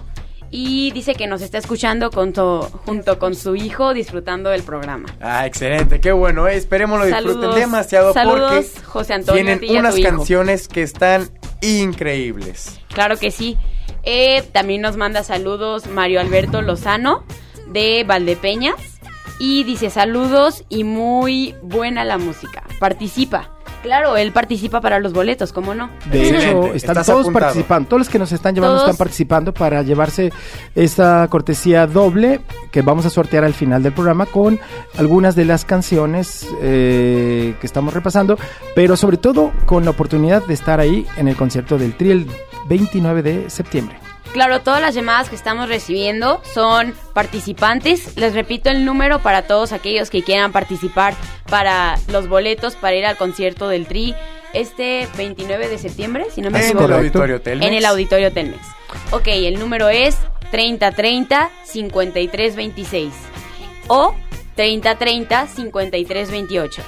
[0.51, 5.07] Y dice que nos está escuchando con su- junto con su hijo disfrutando del programa.
[5.21, 6.47] Ah, excelente, qué bueno.
[6.47, 6.55] eh.
[6.55, 7.55] Esperemos lo disfruten Saludos.
[7.55, 10.09] demasiado Saludos, porque José Antonio, a tienen ti y a tu unas hijo.
[10.09, 11.29] canciones que están
[11.61, 12.79] increíbles.
[12.93, 13.57] Claro que sí.
[14.03, 17.23] Eh, también nos manda saludos Mario Alberto Lozano
[17.67, 18.75] de Valdepeñas.
[19.41, 22.63] Y dice saludos y muy buena la música.
[22.77, 23.51] Participa.
[23.83, 25.89] Claro, él participa para los boletos, ¿cómo no?
[26.12, 27.45] De Excelente, hecho, están estás todos apuntado.
[27.45, 27.88] participando.
[27.88, 28.89] Todos los que nos están llevando Todos.
[28.89, 30.33] están participando para llevarse
[30.75, 34.59] esta cortesía doble que vamos a sortear al final del programa con
[34.97, 38.38] algunas de las canciones eh, que estamos repasando,
[38.75, 42.27] pero sobre todo con la oportunidad de estar ahí en el concierto del Tri el
[42.69, 43.97] 29 de septiembre.
[44.32, 48.15] Claro, todas las llamadas que estamos recibiendo son participantes.
[48.15, 51.15] Les repito el número para todos aquellos que quieran participar
[51.49, 54.13] para los boletos para ir al concierto del Tri
[54.53, 56.95] este 29 de septiembre, si no me En Es el equivoco.
[56.95, 57.67] auditorio Telmex.
[57.67, 58.62] En el auditorio Telmex.
[59.12, 60.15] Ok, el número es
[60.51, 63.12] 3030 5326
[63.88, 64.13] o
[64.55, 66.82] 3030 5328.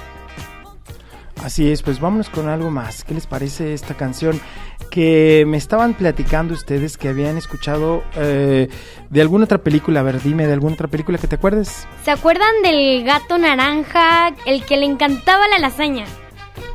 [1.43, 3.03] Así es, pues vámonos con algo más.
[3.03, 4.39] ¿Qué les parece esta canción?
[4.91, 8.69] Que me estaban platicando ustedes que habían escuchado eh,
[9.09, 10.01] de alguna otra película.
[10.01, 11.87] A ver, dime de alguna otra película que te acuerdes.
[12.03, 16.05] ¿Se acuerdan del gato naranja, el que le encantaba la lasaña?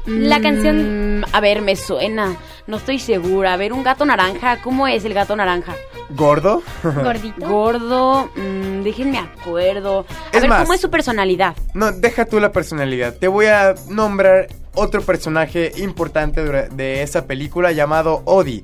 [0.07, 1.21] La canción...
[1.21, 2.37] Mm, a ver, me suena.
[2.67, 3.53] No estoy segura.
[3.53, 4.61] A ver, un gato naranja.
[4.63, 5.75] ¿Cómo es el gato naranja?
[6.11, 6.63] ¿Gordo?
[6.83, 7.47] Gordito.
[7.49, 8.31] Gordo.
[8.37, 10.05] mm, déjenme acuerdo.
[10.33, 11.55] A Es ver, más- ¿cómo es su personalidad?
[11.75, 13.15] No, deja tú la personalidad.
[13.15, 18.63] Te voy a nombrar otro personaje importante de esa película llamado Odie.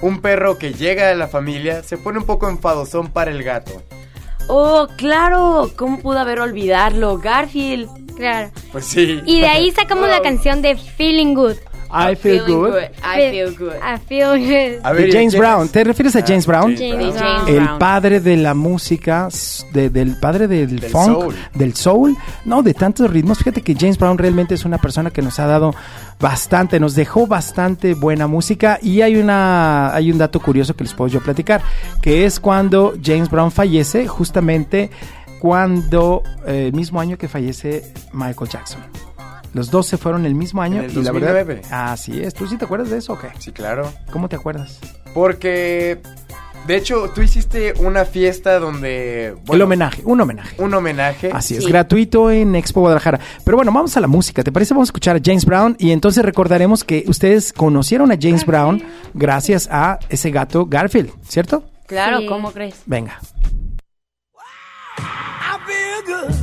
[0.00, 3.82] Un perro que llega a la familia, se pone un poco enfadosón para el gato.
[4.48, 5.70] Oh, claro.
[5.76, 7.18] ¿Cómo pude haber olvidarlo?
[7.18, 7.88] Garfield.
[8.16, 8.50] Claro.
[8.72, 9.20] Pues sí.
[9.26, 11.56] Y de ahí sacamos la canción de Feeling Good.
[11.92, 12.74] I feel good.
[13.02, 13.74] I feel good.
[13.82, 14.80] I feel good.
[14.84, 15.68] A De ver, James ¿quién Brown.
[15.68, 16.76] ¿Te refieres a James Brown?
[16.76, 17.38] James Brown.
[17.46, 19.28] James El padre de la música,
[19.72, 21.34] de- del padre del, Del funk, soul.
[21.54, 23.38] del soul, no, de tantos ritmos.
[23.38, 25.74] Fíjate que James Brown realmente es una persona que nos ha dado
[26.20, 30.92] bastante, nos dejó bastante buena música y hay una, hay un dato curioso que les
[30.94, 31.62] puedo yo platicar,
[32.02, 34.90] que es cuando James Brown fallece, justamente
[35.40, 38.80] cuando eh, el mismo año que fallece Michael Jackson.
[39.52, 41.62] Los dos se fueron el mismo año En el y la verdad, 2009.
[41.70, 42.34] así es.
[42.34, 43.28] ¿Tú sí te acuerdas de eso o qué?
[43.38, 43.92] Sí, claro.
[44.12, 44.78] ¿Cómo te acuerdas?
[45.12, 45.98] Porque,
[46.68, 49.26] de hecho, tú hiciste una fiesta donde...
[49.28, 50.54] el bueno, homenaje, un homenaje.
[50.62, 51.30] Un homenaje.
[51.32, 51.68] Así es, Sí.
[51.70, 53.18] gratuito en Expo Guadalajara.
[53.44, 54.44] Pero bueno, vamos a la música.
[54.44, 54.72] ¿Te parece?
[54.72, 58.82] Vamos a escuchar a James Brown y entonces recordaremos que ustedes conocieron a James Brown
[59.14, 61.64] gracias a ese gato Garfield, ¿cierto?
[61.86, 62.26] Claro, Sí.
[62.26, 62.76] ¿cómo crees?
[62.86, 63.18] Venga.
[64.98, 66.39] I feel good.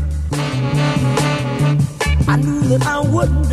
[2.29, 3.51] I knew that I wouldn't.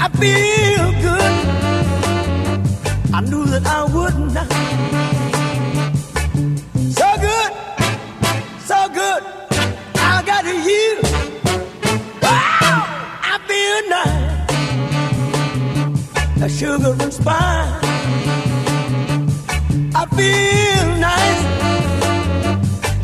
[0.00, 1.32] I feel good.
[3.14, 4.32] I knew that I wouldn't.
[6.98, 7.52] So good,
[8.70, 9.22] so good.
[9.96, 11.00] I got you.
[12.20, 12.84] Wow,
[13.22, 14.30] I feel nice.
[16.42, 17.84] A sugar and spice.
[19.94, 21.42] I feel nice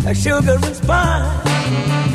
[0.04, 2.05] like sugar and spice.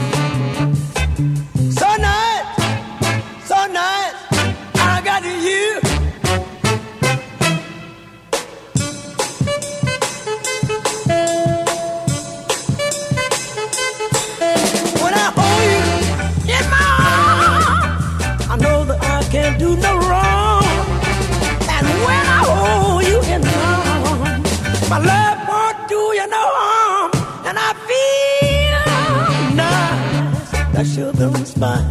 [30.82, 31.86] Nice, like sugar and spice.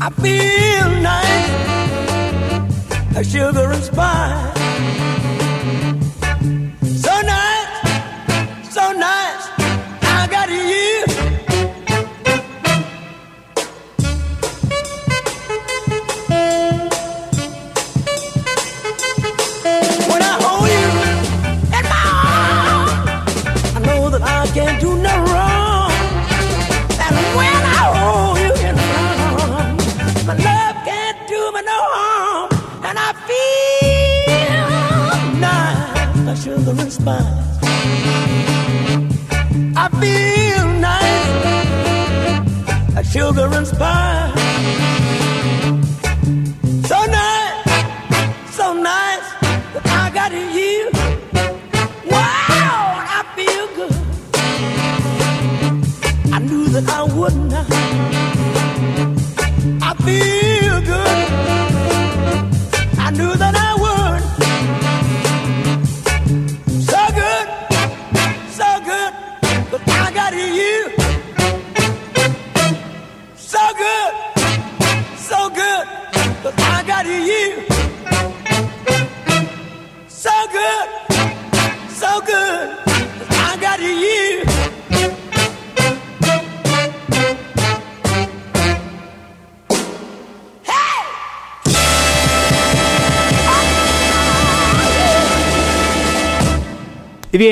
[0.00, 1.50] I feel nice,
[3.14, 4.63] like sugar and spice.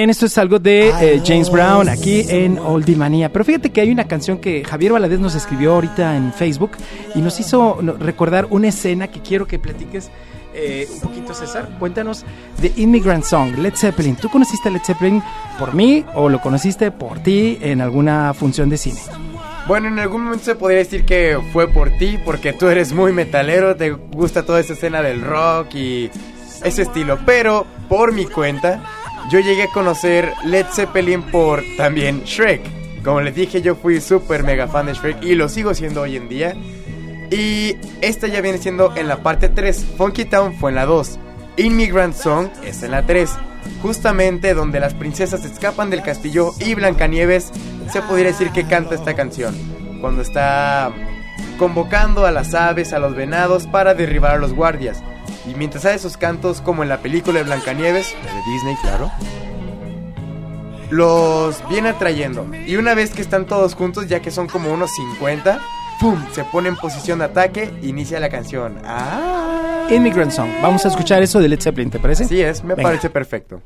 [0.03, 3.32] Bien, esto es algo de eh, James Brown aquí en Oldie Manía.
[3.32, 6.72] Pero fíjate que hay una canción que Javier Valadez nos escribió ahorita en Facebook
[7.14, 10.11] y nos hizo recordar una escena que quiero que platiques
[10.55, 11.68] eh, un poquito, César.
[11.78, 12.24] Cuéntanos
[12.61, 14.16] de Immigrant Song, Led Zeppelin.
[14.16, 15.22] ¿Tú conociste a Led Zeppelin
[15.57, 18.98] por mí o lo conociste por ti en alguna función de cine?
[19.68, 23.12] Bueno, en algún momento se podría decir que fue por ti, porque tú eres muy
[23.12, 26.11] metalero, te gusta toda esa escena del rock y
[26.64, 27.20] ese estilo.
[27.24, 28.82] Pero por mi cuenta,
[29.30, 32.62] yo llegué a conocer Led Zeppelin por también Shrek.
[33.02, 36.16] Como les dije, yo fui súper mega fan de Shrek y lo sigo siendo hoy
[36.16, 36.54] en día.
[37.30, 39.86] Y esta ya viene siendo en la parte 3.
[39.96, 41.18] Funky Town fue en la 2.
[41.56, 43.30] Immigrant Song es en la 3.
[43.80, 47.50] Justamente donde las princesas escapan del castillo y Blancanieves
[47.90, 49.54] se podría decir que canta esta canción.
[50.00, 50.92] Cuando está
[51.58, 55.02] convocando a las aves, a los venados para derribar a los guardias.
[55.47, 59.11] Y mientras hace sus cantos, como en la película de Blancanieves, la de Disney, claro,
[60.90, 62.47] los viene atrayendo.
[62.66, 65.61] Y una vez que están todos juntos, ya que son como unos 50,
[66.01, 66.22] ¡pum!
[66.32, 68.78] Se pone en posición de ataque, inicia la canción.
[68.84, 69.86] ¡Ah!
[69.90, 70.49] Immigrant Song.
[70.62, 72.24] Vamos a escuchar eso de Led Zeppelin, ¿te parece?
[72.24, 72.88] Así es, me Venga.
[72.88, 73.61] parece perfecto.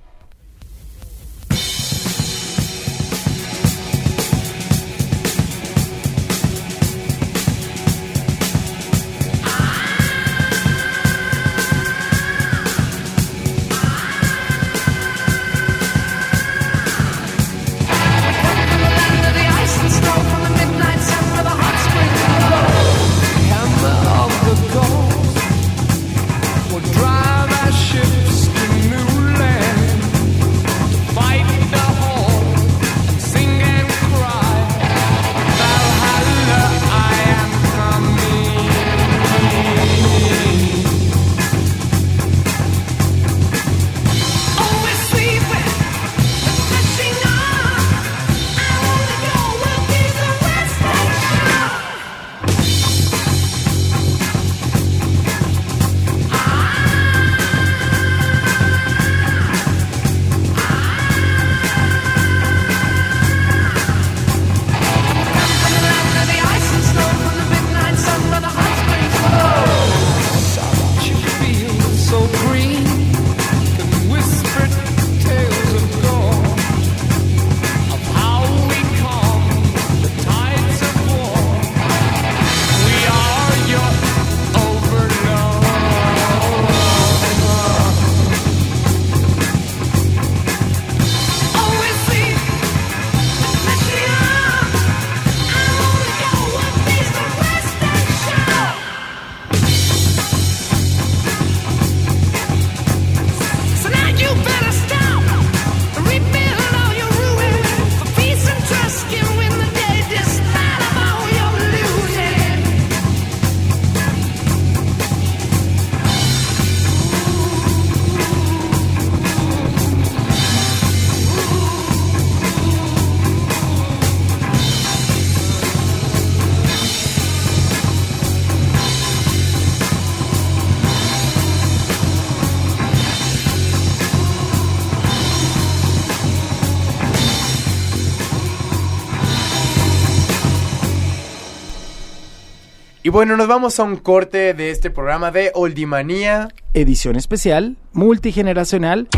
[143.17, 146.49] Bueno, nos vamos a un corte de este programa de Oldimanía.
[146.75, 149.09] Edición especial, multigeneracional.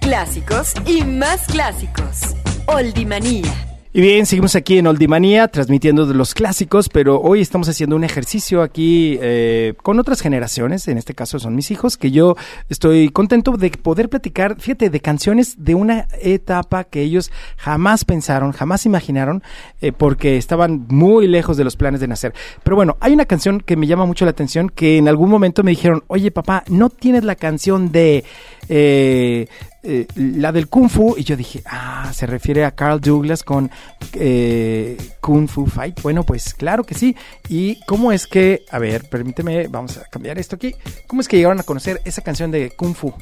[0.00, 2.34] Clásicos y más clásicos.
[2.64, 3.67] Oldimanía.
[3.90, 8.04] Y bien, seguimos aquí en Oldimanía transmitiendo de los clásicos, pero hoy estamos haciendo un
[8.04, 12.36] ejercicio aquí eh, con otras generaciones, en este caso son mis hijos, que yo
[12.68, 18.52] estoy contento de poder platicar, fíjate, de canciones de una etapa que ellos jamás pensaron,
[18.52, 19.42] jamás imaginaron,
[19.80, 22.34] eh, porque estaban muy lejos de los planes de nacer.
[22.62, 25.62] Pero bueno, hay una canción que me llama mucho la atención, que en algún momento
[25.62, 28.22] me dijeron, oye papá, ¿no tienes la canción de...
[28.68, 29.46] eh,
[29.82, 33.70] eh, la del Kung Fu, y yo dije, ah, se refiere a Carl Douglas con
[34.14, 36.00] eh, Kung Fu Fight.
[36.02, 37.16] Bueno, pues claro que sí.
[37.48, 40.74] ¿Y cómo es que, a ver, permíteme, vamos a cambiar esto aquí.
[41.06, 43.14] ¿Cómo es que llegaron a conocer esa canción de Kung Fu?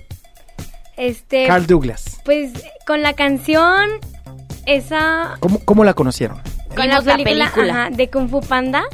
[0.96, 2.20] Este, Carl Douglas.
[2.24, 2.52] pues
[2.86, 3.90] con la canción
[4.64, 6.40] esa ¿Cómo, cómo la conocieron?
[6.74, 7.84] con la película, película.
[7.84, 8.84] ajá, de Kung Fu Panda,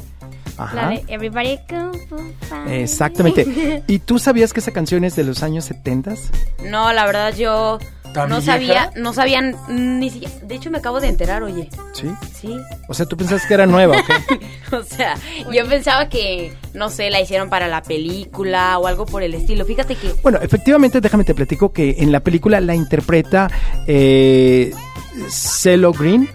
[0.59, 0.89] la Ajá.
[0.91, 2.17] de Everybody Kung Fu.
[2.69, 3.83] Exactamente.
[3.87, 6.15] ¿Y tú sabías que esa canción es de los años 70?
[6.69, 7.79] No, la verdad yo
[8.13, 8.53] ¿Tan no vieja?
[8.53, 10.35] sabía, no sabían ni siquiera.
[10.43, 11.71] De hecho, me acabo de enterar, oye.
[11.95, 12.11] Sí.
[12.39, 12.57] Sí.
[12.89, 14.11] O sea, tú pensabas que era nueva, ¿ok?
[14.73, 15.15] O sea,
[15.53, 19.65] yo pensaba que, no sé, la hicieron para la película o algo por el estilo.
[19.65, 23.51] Fíjate que Bueno, efectivamente, déjame te platico que en la película la interpreta
[23.87, 24.73] eh,
[25.29, 26.29] Celo Green,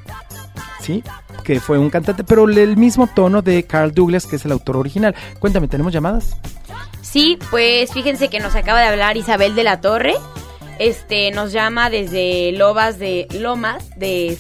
[0.81, 1.03] ¿sí?
[1.47, 4.75] Que fue un cantante, pero el mismo tono de Carl Douglas, que es el autor
[4.75, 5.15] original.
[5.39, 6.35] Cuéntame, ¿tenemos llamadas?
[7.01, 10.15] Sí, pues fíjense que nos acaba de hablar Isabel de la Torre.
[10.77, 14.37] Este nos llama desde Lobas de Lomas de.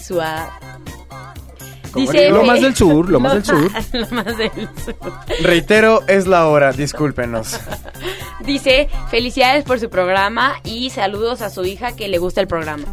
[1.93, 3.71] ¿Cómo Dice del Sur, Lomas del Sur.
[3.93, 4.95] Lomas del Sur.
[5.43, 7.57] Reitero, es la hora, discúlpenos.
[8.45, 12.83] Dice, felicidades por su programa y saludos a su hija que le gusta el programa.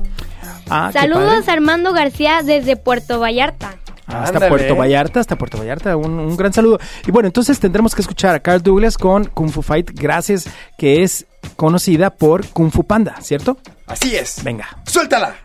[0.70, 3.76] Ah, Saludos Armando García desde Puerto Vallarta.
[4.07, 4.48] Hasta Ándale.
[4.48, 6.78] Puerto Vallarta, hasta Puerto Vallarta, un, un gran saludo.
[7.07, 11.02] Y bueno, entonces tendremos que escuchar a Carl Douglas con Kung Fu Fight, gracias que
[11.02, 11.26] es
[11.57, 13.57] conocida por Kung Fu Panda, ¿cierto?
[13.86, 14.42] Así es.
[14.44, 14.66] Venga.
[14.86, 15.36] ¡Suéltala!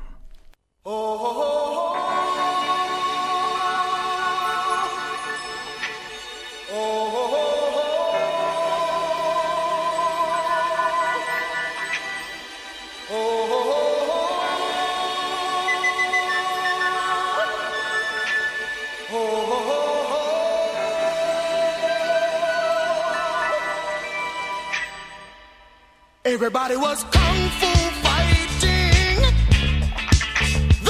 [26.31, 27.71] Everybody was kung fu
[28.05, 29.17] fighting.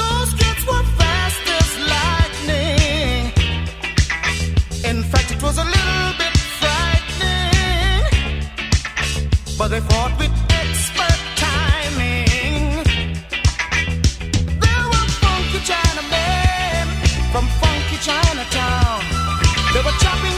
[0.00, 3.32] Those kids were fast as lightning.
[4.84, 8.04] In fact, it was a little bit frightening.
[9.58, 12.84] But they fought with expert timing.
[14.64, 16.86] There were funky Chinamen
[17.32, 19.00] from funky Chinatown.
[19.72, 20.29] They were chopping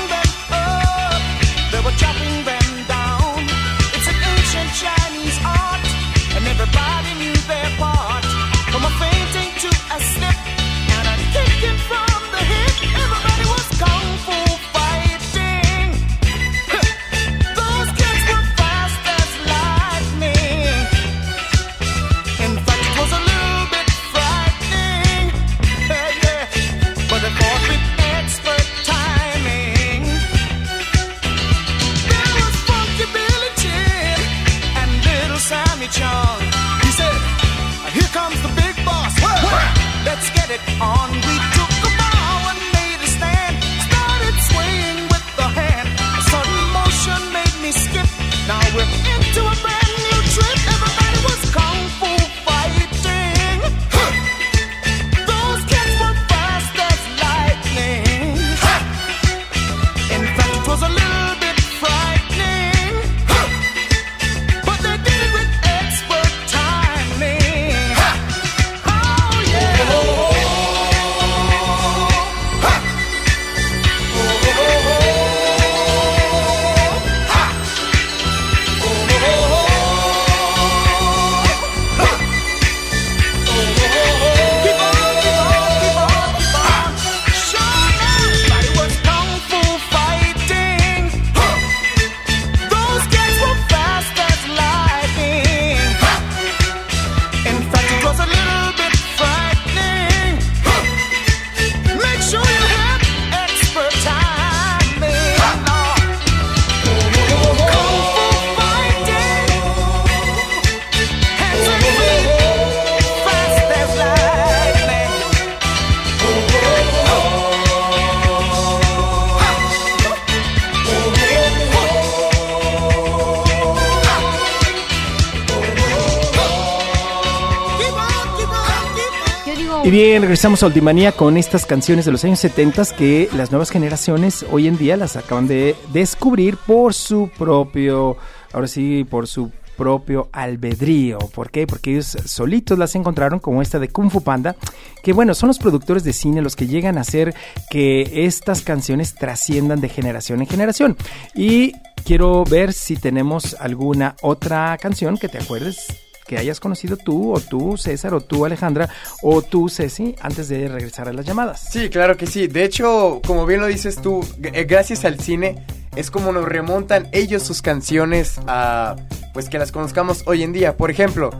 [130.18, 134.66] regresamos a Ultimanía con estas canciones de los años 70 que las nuevas generaciones hoy
[134.66, 138.16] en día las acaban de descubrir por su propio,
[138.52, 141.18] ahora sí, por su propio albedrío.
[141.18, 141.66] ¿Por qué?
[141.66, 144.54] Porque ellos solitos las encontraron como esta de Kung Fu Panda,
[145.02, 147.34] que bueno, son los productores de cine los que llegan a hacer
[147.70, 150.96] que estas canciones trasciendan de generación en generación.
[151.34, 151.72] Y
[152.04, 155.86] quiero ver si tenemos alguna otra canción que te acuerdes
[156.26, 158.88] que hayas conocido tú, o tú, César, o tú, Alejandra,
[159.22, 161.68] o tú, Ceci, antes de regresar a las llamadas.
[161.70, 162.46] Sí, claro que sí.
[162.46, 165.64] De hecho, como bien lo dices tú, eh, gracias al cine
[165.96, 168.96] es como nos remontan ellos sus canciones a
[169.34, 170.76] pues que las conozcamos hoy en día.
[170.76, 171.30] Por ejemplo,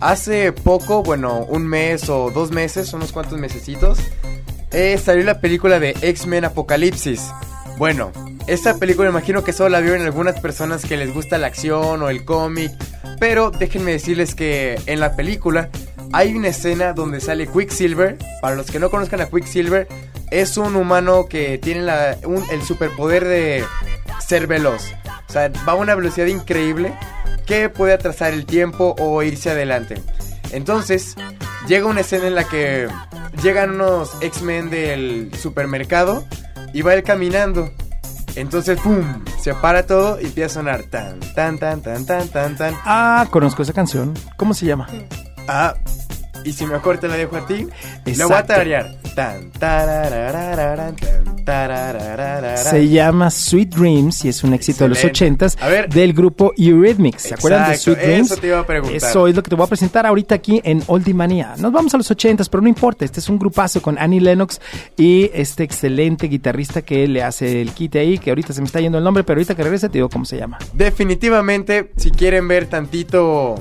[0.00, 3.98] hace poco, bueno, un mes o dos meses, unos cuantos mesecitos,
[4.72, 7.22] eh, salió la película de X-Men Apocalipsis.
[7.76, 8.12] Bueno,
[8.46, 12.08] esta película imagino que solo la vieron algunas personas que les gusta la acción o
[12.08, 12.70] el cómic,
[13.18, 15.70] pero déjenme decirles que en la película
[16.12, 18.16] hay una escena donde sale Quicksilver.
[18.40, 19.88] Para los que no conozcan a Quicksilver,
[20.30, 21.90] es un humano que tiene
[22.52, 23.64] el superpoder de
[24.24, 24.92] ser veloz.
[25.28, 26.94] O sea, va a una velocidad increíble
[27.46, 30.00] que puede atrasar el tiempo o irse adelante.
[30.52, 31.16] Entonces,
[31.66, 32.86] llega una escena en la que
[33.42, 36.24] llegan unos X-Men del supermercado
[36.74, 37.70] y va él caminando.
[38.34, 39.24] Entonces, ¡pum!
[39.40, 42.74] Se para todo y empieza a sonar tan, tan, tan, tan, tan, tan, tan.
[42.84, 44.12] Ah, conozco esa canción.
[44.36, 44.88] ¿Cómo se llama?
[45.46, 45.74] Ah,
[46.44, 48.46] y si mejor te la dejo a ti, la voy a Exacto.
[48.48, 48.96] tararear.
[49.14, 50.94] Tan, tan.
[52.56, 55.44] Se llama Sweet Dreams y es un éxito de los Excelente.
[55.46, 55.88] ochentas A ver.
[55.88, 57.22] del grupo Eurythmics.
[57.22, 58.30] ¿Se acuerdan de Exacto, Sweet Dreams?
[58.32, 58.96] eso te iba a preguntar.
[58.96, 61.54] Eso es lo que te voy a presentar ahorita aquí en Oldie Manía.
[61.58, 63.04] Nos vamos a los ochentas, pero no importa.
[63.04, 64.60] Este es un grupazo con Annie Lennox
[64.96, 68.80] y este excelente guitarrista que le hace el quite ahí, que ahorita se me está
[68.80, 70.58] yendo el nombre, pero ahorita que regrese te digo cómo se llama.
[70.72, 73.54] Definitivamente, si quieren ver tantito,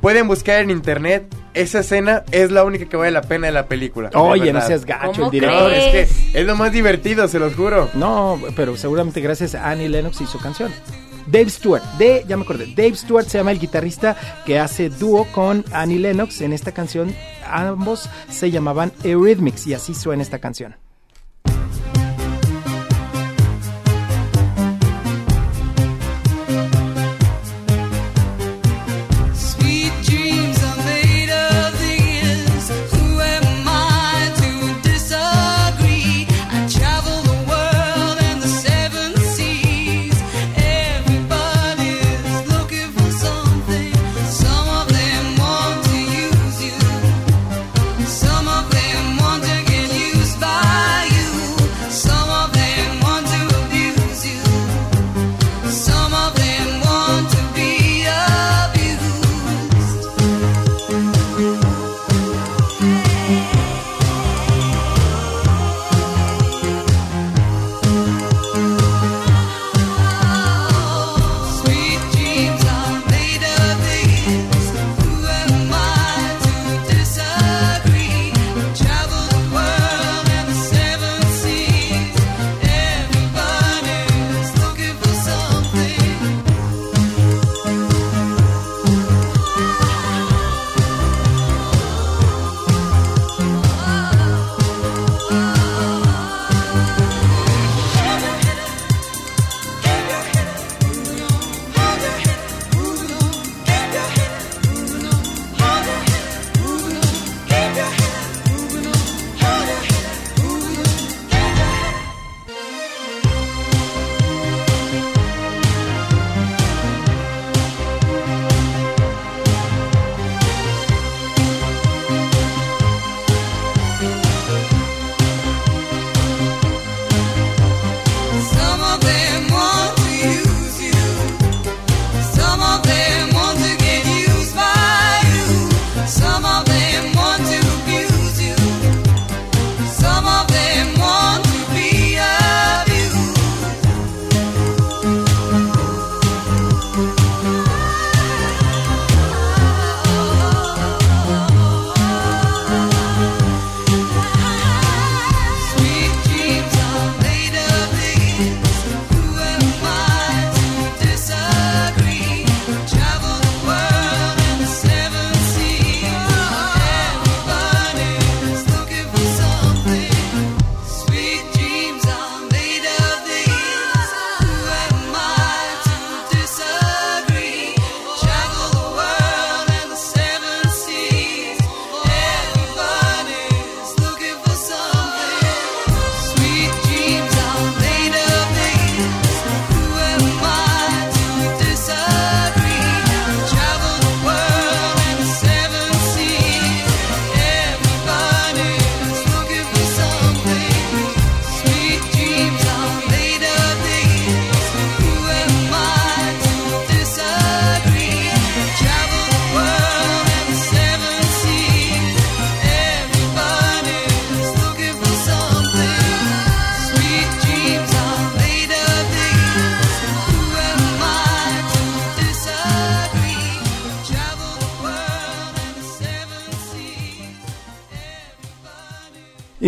[0.00, 1.26] pueden buscar en internet.
[1.58, 4.10] Esa escena es la única que vale la pena de la película.
[4.14, 5.70] Oye, no seas gacho, ¿Cómo el director.
[5.70, 6.08] Crees?
[6.08, 7.90] es que es lo más divertido, se los juro.
[7.94, 10.72] No, pero seguramente gracias a Annie Lennox y su canción.
[11.26, 15.26] Dave Stewart, de, ya me acordé, Dave Stewart se llama el guitarrista que hace dúo
[15.32, 17.12] con Annie Lennox en esta canción.
[17.50, 20.76] Ambos se llamaban Eurythmics y así suena esta canción.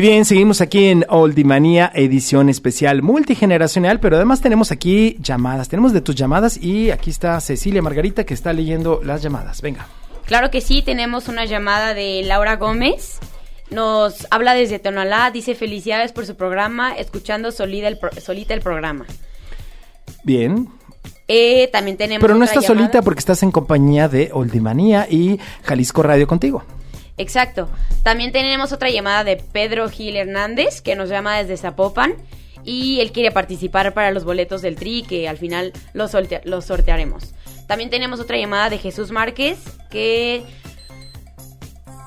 [0.01, 5.93] Y bien, seguimos aquí en Oldimanía, edición especial multigeneracional, pero además tenemos aquí llamadas, tenemos
[5.93, 9.61] de tus llamadas y aquí está Cecilia Margarita que está leyendo las llamadas.
[9.61, 9.87] Venga.
[10.25, 13.19] Claro que sí, tenemos una llamada de Laura Gómez.
[13.71, 18.63] Nos habla desde Tonalá, dice felicidades por su programa, escuchando solida el pro- solita el
[18.63, 19.05] programa.
[20.25, 20.67] Bien.
[21.29, 22.81] Eh, también tenemos Pero no estás llamada.
[22.87, 26.63] solita porque estás en compañía de Oldimanía y Jalisco Radio contigo.
[27.21, 27.69] Exacto.
[28.03, 32.15] También tenemos otra llamada de Pedro Gil Hernández, que nos llama desde Zapopan.
[32.65, 36.65] Y él quiere participar para los boletos del Tri, que al final los, sortea- los
[36.67, 37.33] sortearemos.
[37.67, 39.59] También tenemos otra llamada de Jesús Márquez,
[39.91, 40.43] que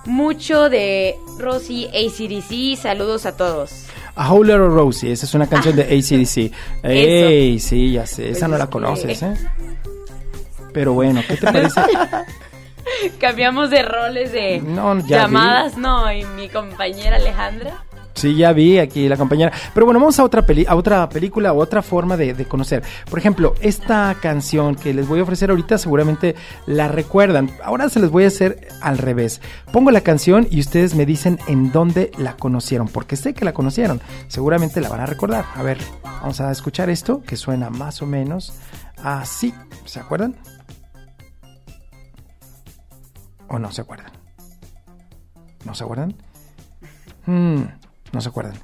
[0.06, 2.80] mucho de Rosy ACDC.
[2.82, 3.86] Saludos a todos.
[4.16, 6.52] A Whole Lotta Rosie, esa es una canción de ACDC.
[6.84, 9.34] Ey, sí, ya sé, esa no la conoces, ¿eh?
[10.72, 11.82] Pero bueno, ¿qué te parece?
[13.20, 17.84] Cambiamos de roles de No, llamadas, no, y mi compañera Alejandra.
[18.16, 19.52] Sí, ya vi aquí la compañera.
[19.74, 22.84] Pero bueno, vamos a otra, peli a otra película, a otra forma de, de conocer.
[23.10, 26.36] Por ejemplo, esta canción que les voy a ofrecer ahorita seguramente
[26.68, 27.50] la recuerdan.
[27.64, 29.42] Ahora se les voy a hacer al revés.
[29.72, 33.54] Pongo la canción y ustedes me dicen en dónde la conocieron, porque sé que la
[33.54, 34.00] conocieron.
[34.28, 35.46] Seguramente la van a recordar.
[35.56, 38.54] A ver, vamos a escuchar esto que suena más o menos
[39.04, 39.54] así.
[39.86, 40.36] ¿Se acuerdan?
[43.54, 44.12] ¿O no se acuerdan?
[45.64, 46.16] ¿No se acuerdan?
[47.28, 47.62] Hmm,
[48.12, 48.56] no se acuerdan.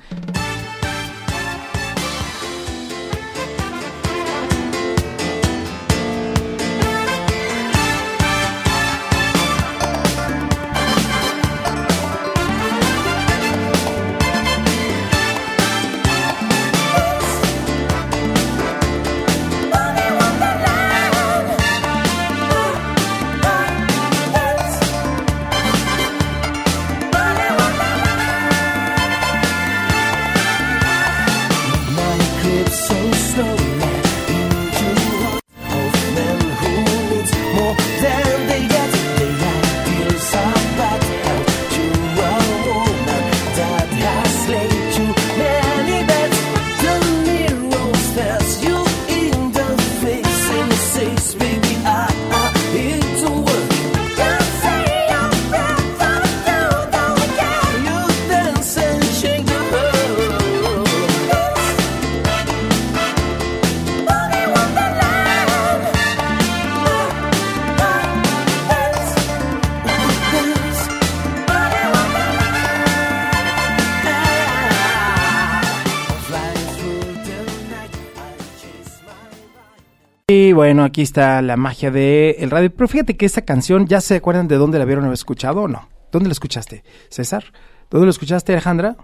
[80.90, 82.70] Aquí está la magia de el radio.
[82.72, 85.68] Pero fíjate que esta canción, ¿ya se acuerdan de dónde la vieron haber escuchado o
[85.68, 85.88] no?
[86.12, 86.84] ¿Dónde la escuchaste?
[87.10, 87.46] César,
[87.90, 88.96] ¿dónde la escuchaste, Alejandra?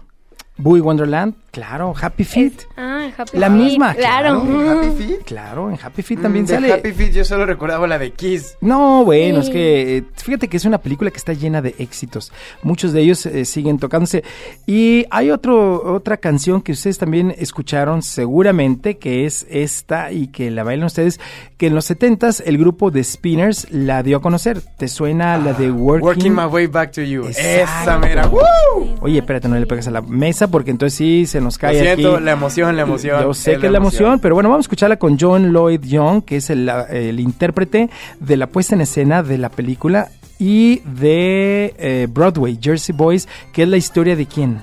[0.58, 2.62] Boogie Wonderland, claro, Happy Feet.
[2.78, 4.40] Ah, Happy La Feet, misma, Claro.
[4.42, 4.70] claro.
[4.80, 5.18] ¿Happy Feet?
[5.26, 6.72] Claro, en Happy Feet Mm, también de sale.
[6.72, 8.56] Happy Feet yo solo recordaba la de Kiss.
[8.62, 9.48] No, bueno, Sí.
[9.48, 12.32] es que eh, fíjate que es una película que está llena de éxitos.
[12.62, 14.24] Muchos de ellos eh, siguen tocándose.
[14.66, 20.50] Y hay otro, otra canción que ustedes también escucharon seguramente, que es esta y que
[20.50, 21.20] la bailan ustedes,
[21.56, 24.60] que en los 70s el grupo de Spinners la dio a conocer.
[24.76, 26.06] ¿Te suena la de Working?
[26.06, 27.26] Working My Way Back to You.
[27.26, 27.82] Exacto.
[27.82, 28.26] Esa mera.
[28.26, 28.94] ¡Woo!
[29.00, 31.80] Oye, espérate, no le pegas a la mesa porque entonces sí se nos Lo cae
[31.80, 32.24] siento, aquí.
[32.24, 33.22] la emoción, la emoción.
[33.22, 36.22] Yo sé que es la emoción, pero bueno, vamos a escucharla con John Lloyd Young,
[36.24, 37.88] que es el, el intérprete
[38.20, 43.62] de la puesta en escena de la película y de eh, Broadway, Jersey Boys, que
[43.62, 44.60] es la historia de quién?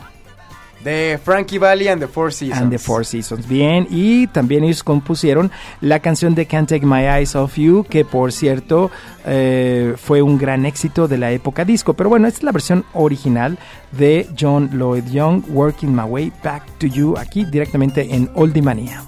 [0.83, 2.61] De Frankie Valli and the Four Seasons.
[2.61, 3.47] And the Four Seasons.
[3.47, 8.03] Bien, y también ellos compusieron la canción de Can't Take My Eyes Off You, que
[8.03, 8.91] por cierto
[9.25, 11.93] eh, fue un gran éxito de la época disco.
[11.93, 13.57] Pero bueno, esta es la versión original
[13.91, 19.03] de John Lloyd Young, Working My Way Back to You, aquí directamente en Oldie Mania.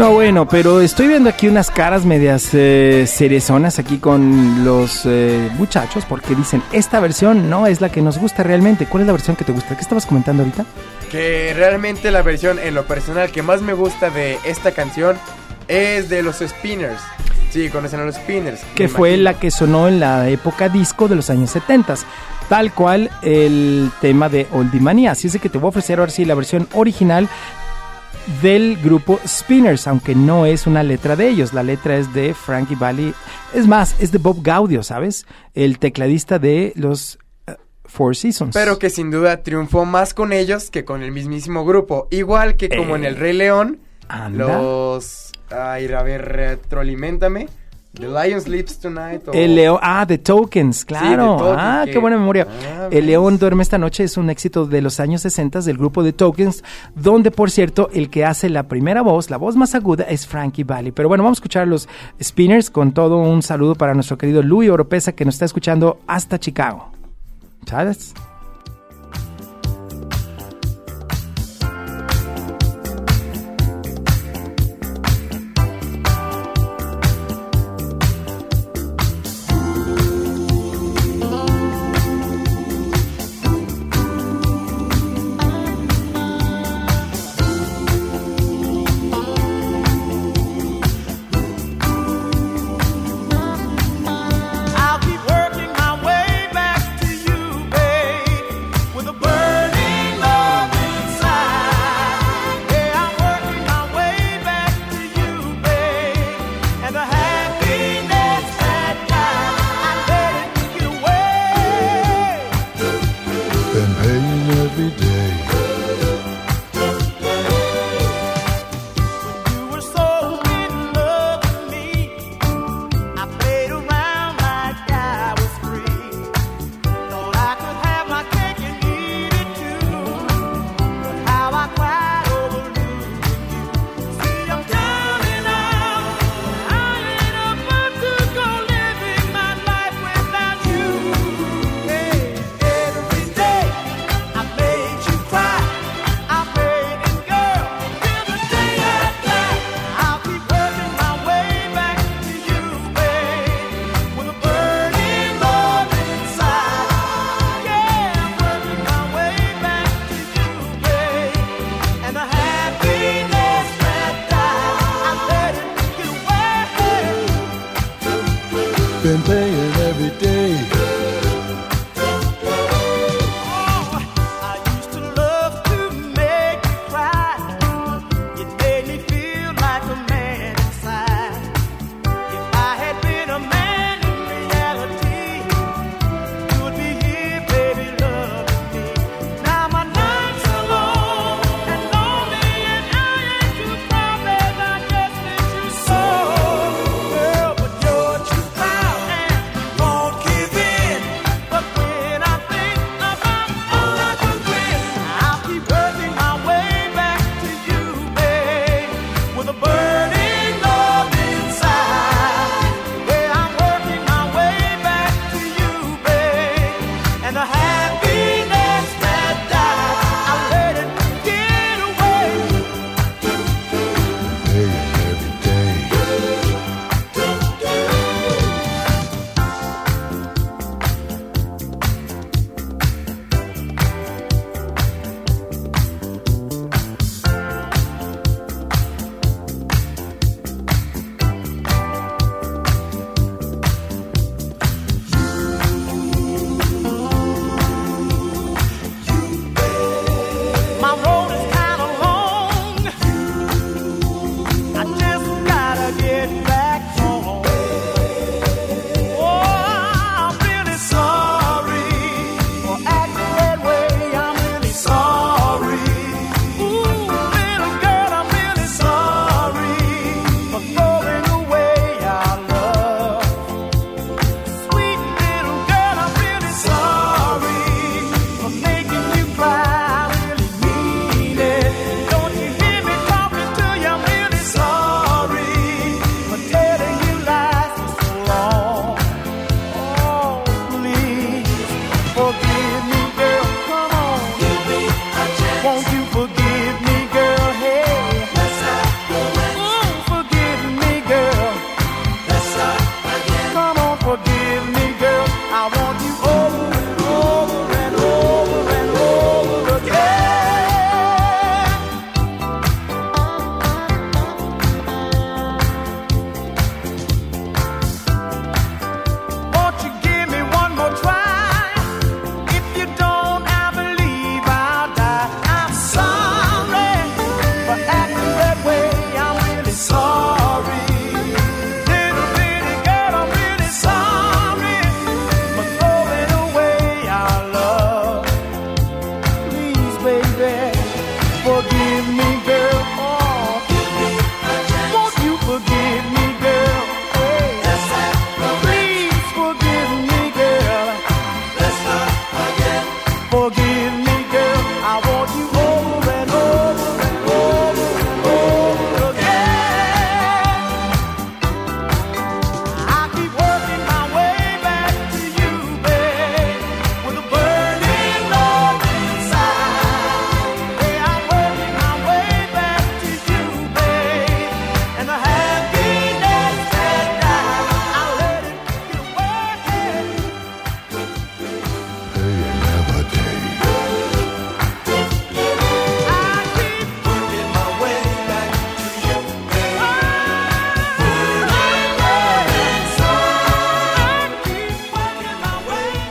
[0.00, 5.50] No, bueno, pero estoy viendo aquí unas caras medias eh, cerezonas aquí con los eh,
[5.58, 8.86] muchachos porque dicen, esta versión no es la que nos gusta realmente.
[8.86, 9.74] ¿Cuál es la versión que te gusta?
[9.74, 10.64] ¿Qué estabas comentando ahorita?
[11.10, 15.18] Que realmente la versión en lo personal que más me gusta de esta canción
[15.68, 17.02] es de los Spinners.
[17.50, 18.62] Sí, conocen a los Spinners.
[18.74, 19.24] Que fue imagino.
[19.24, 21.96] la que sonó en la época disco de los años 70.
[22.48, 25.10] Tal cual el tema de Oldie Manía.
[25.10, 27.28] Así es que te voy a ofrecer ahora sí la versión original
[28.42, 32.74] del grupo Spinners, aunque no es una letra de ellos, la letra es de Frankie
[32.76, 33.12] Valli,
[33.54, 35.26] es más, es de Bob Gaudio, ¿sabes?
[35.54, 38.54] El tecladista de los eh, Four Seasons.
[38.54, 42.08] Pero que sin duda triunfó más con ellos que con el mismísimo grupo.
[42.10, 44.60] Igual que como en el Rey León, Eh, Anda.
[44.60, 45.32] los...
[45.50, 47.48] Ay, a ver, retroalimentame.
[47.92, 49.26] The Lion Sleeps Tonight.
[49.28, 51.36] o- El león, ah, The Tokens, claro.
[51.38, 52.46] The ah, que- qué buena memoria.
[52.48, 56.04] Ah, el león duerme esta noche es un éxito de los años 60 del grupo
[56.04, 56.62] The Tokens,
[56.94, 60.62] donde por cierto el que hace la primera voz, la voz más aguda es Frankie
[60.62, 60.92] Valli.
[60.92, 61.88] Pero bueno, vamos a escuchar a los
[62.22, 66.38] Spinners con todo un saludo para nuestro querido Louis Oropesa que nos está escuchando hasta
[66.38, 66.90] Chicago.
[67.66, 68.14] ¿Sabes?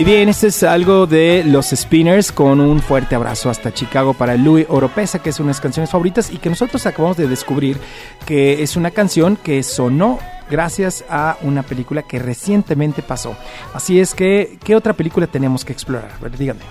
[0.09, 4.65] Bien, este es algo de los Spinners con un fuerte abrazo hasta Chicago para Louis
[4.67, 7.77] Oropesa, que es una de las canciones favoritas y que nosotros acabamos de descubrir
[8.25, 10.17] que es una canción que sonó
[10.49, 13.37] gracias a una película que recientemente pasó.
[13.75, 16.09] Así es que, ¿qué otra película tenemos que explorar?
[16.11, 16.63] A ver, díganme.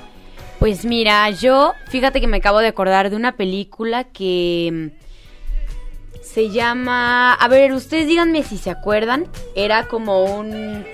[0.59, 6.51] Pues mira, yo, fíjate que me acabo de acordar de una película que mm, se
[6.51, 10.84] llama, a ver, ustedes díganme si se acuerdan, era como un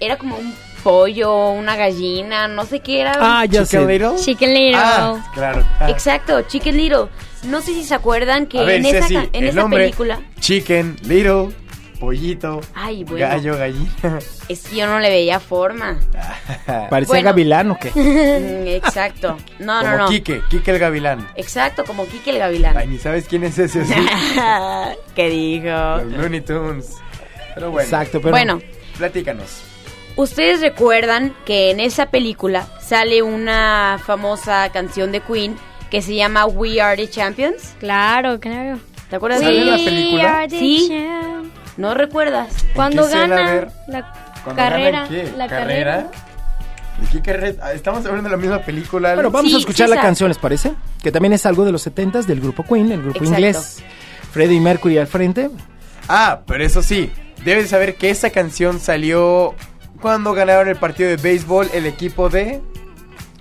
[0.00, 0.52] era como un
[0.84, 3.14] pollo, una gallina, no sé qué era.
[3.18, 3.78] Ah, ya sé.
[3.78, 4.16] Chicken Little.
[4.22, 4.76] Chicken Little.
[4.76, 5.64] Ah, claro.
[5.80, 5.90] Ah.
[5.90, 7.06] Exacto, Chicken Little.
[7.44, 10.20] No sé si se acuerdan que A ver, en esa, en el esa nombre, película,
[10.40, 11.48] Chicken, Little,
[12.00, 13.26] pollito, Ay, bueno.
[13.26, 14.18] gallo, gallina.
[14.48, 15.98] es que yo no le veía forma.
[16.66, 17.24] ¿Parecía Bueno.
[17.26, 17.90] gavilán o qué?
[18.76, 19.36] Exacto.
[19.58, 20.08] No, Como no, no.
[20.08, 21.28] Quique, Quique el gavilán.
[21.34, 22.76] Exacto, como Kike el Gavilán.
[22.76, 23.94] Ay, ni sabes quién es ese, ¿sí?
[25.14, 25.66] ¿Qué dijo?
[25.66, 26.94] Los Looney Tunes.
[27.54, 28.60] Pero bueno, Exacto, pero Bueno,
[28.98, 29.62] platícanos.
[30.16, 35.56] Ustedes recuerdan que en esa película sale una famosa canción de Queen
[35.90, 37.74] que se llama We Are the Champions.
[37.80, 38.78] Claro, claro.
[39.10, 40.38] ¿Te acuerdas ¿Sale de en la película?
[40.38, 40.88] are the Sí.
[40.88, 41.52] champ.
[41.76, 42.48] ¿No recuerdas?
[42.74, 44.12] Cuando gana la
[44.44, 45.32] ¿Cuándo carrera, ganan qué?
[45.36, 45.94] la ¿Carrera?
[46.08, 46.10] carrera.
[47.00, 47.56] ¿De qué carrera?
[47.64, 49.08] Ah, Estamos hablando de la misma película.
[49.08, 49.16] Alex.
[49.16, 50.06] Bueno, vamos Sí, a escuchar sí, la exacto.
[50.08, 50.72] canción, ¿les parece?
[51.02, 53.34] Que también es algo de los 70 del grupo Queen, el grupo Exacto.
[53.40, 53.82] inglés.
[54.32, 55.50] Freddie Mercury al frente.
[56.08, 57.10] Ah, pero eso sí,
[57.44, 59.54] debes saber que esa canción salió
[60.04, 62.60] cuando ganaron el partido de béisbol el equipo de...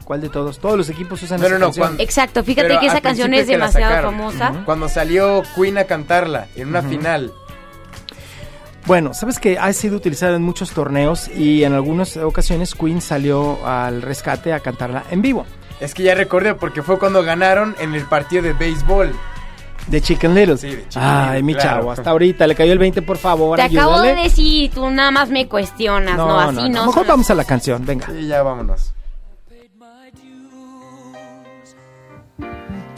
[0.05, 0.59] ¿Cuál de todos?
[0.59, 1.87] Todos los equipos usan No, esa no, no, canción.
[1.87, 4.11] cuando- Exacto, fíjate Pero que esa canción es demasiado sacaron.
[4.15, 4.53] famosa.
[4.63, 7.33] Cuando salió Queen a cantarla en una final.
[8.85, 13.65] Bueno, sabes que ha sido utilizada en muchos torneos y en algunas ocasiones Queen salió
[13.67, 15.45] al rescate a cantarla en vivo.
[15.81, 19.11] Es que ya recordé porque fue cuando ganaron en el partido de béisbol.
[19.87, 20.57] De Chicken Little.
[20.57, 21.69] Sí, de Chicken Ay, Little, mi claro.
[21.69, 23.57] chavo, hasta ahorita le cayó el 20, por favor.
[23.57, 24.23] Te acabo de ayúdale.
[24.29, 26.85] decir, tú nada más me cuestionas, no, así no.
[26.85, 28.07] Mejor son vamos a la canción, venga.
[28.17, 28.93] Y ya vámonos.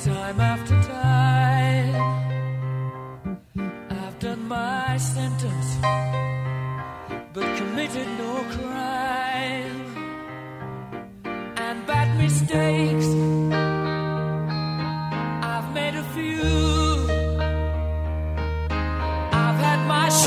[0.05, 1.95] time after time.
[3.89, 5.77] I've done my sentence,
[7.33, 9.95] but committed no crime
[11.57, 13.07] and bad mistakes.
[15.43, 16.74] I've made a few.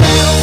[0.00, 0.37] myself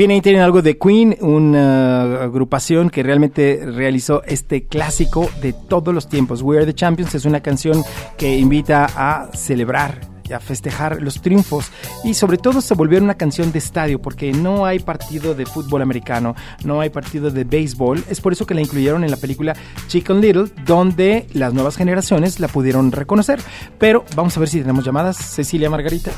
[0.00, 5.92] bien, ahí tienen algo de Queen, una agrupación que realmente realizó este clásico de todos
[5.92, 6.40] los tiempos.
[6.40, 7.82] We Are the Champions es una canción
[8.16, 10.00] que invita a celebrar
[10.32, 11.72] a festejar los triunfos
[12.04, 15.82] y sobre todo se volvió una canción de estadio porque no hay partido de fútbol
[15.82, 19.56] americano, no hay partido de béisbol, es por eso que la incluyeron en la película
[19.88, 23.40] Chicken Little donde las nuevas generaciones la pudieron reconocer.
[23.76, 25.16] Pero vamos a ver si tenemos llamadas.
[25.16, 26.12] Cecilia Margarita.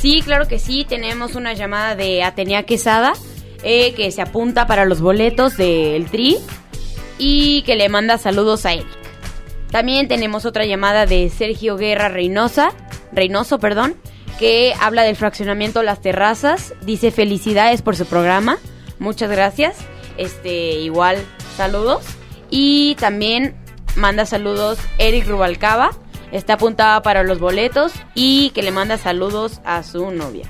[0.00, 0.86] Sí, claro que sí.
[0.88, 3.12] Tenemos una llamada de Atenea Quesada
[3.62, 6.38] eh, que se apunta para los boletos del Tri
[7.18, 8.86] y que le manda saludos a Eric.
[9.70, 12.72] También tenemos otra llamada de Sergio Guerra Reynosa,
[13.12, 13.94] Reynoso, perdón,
[14.38, 16.72] que habla del fraccionamiento Las Terrazas.
[16.80, 18.56] Dice felicidades por su programa.
[18.98, 19.76] Muchas gracias.
[20.16, 21.18] Este, igual,
[21.58, 22.04] saludos.
[22.48, 23.54] Y también
[23.96, 25.90] manda saludos Eric Rubalcaba.
[26.32, 30.46] Está apuntada para los boletos y que le manda saludos a su novia.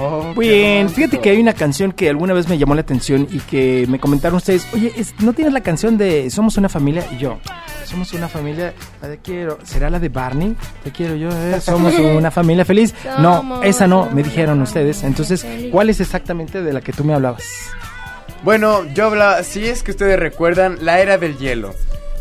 [0.00, 3.40] Oh, bien, fíjate que hay una canción que alguna vez me llamó la atención y
[3.40, 7.04] que me comentaron ustedes, oye, es- ¿no tienes la canción de Somos una familia?
[7.12, 7.38] Y yo,
[7.84, 8.72] Somos una familia,
[9.02, 10.56] la de quiero, ¿será la de Barney?
[10.84, 12.94] Te quiero yo, eh, somos una familia feliz.
[13.18, 15.02] No, esa no, me dijeron ustedes.
[15.02, 15.44] Entonces.
[15.70, 17.42] ¿cuál es exactamente de la que tú me hablabas?
[18.42, 21.74] Bueno, yo hablaba, si es que ustedes recuerdan, la era del hielo.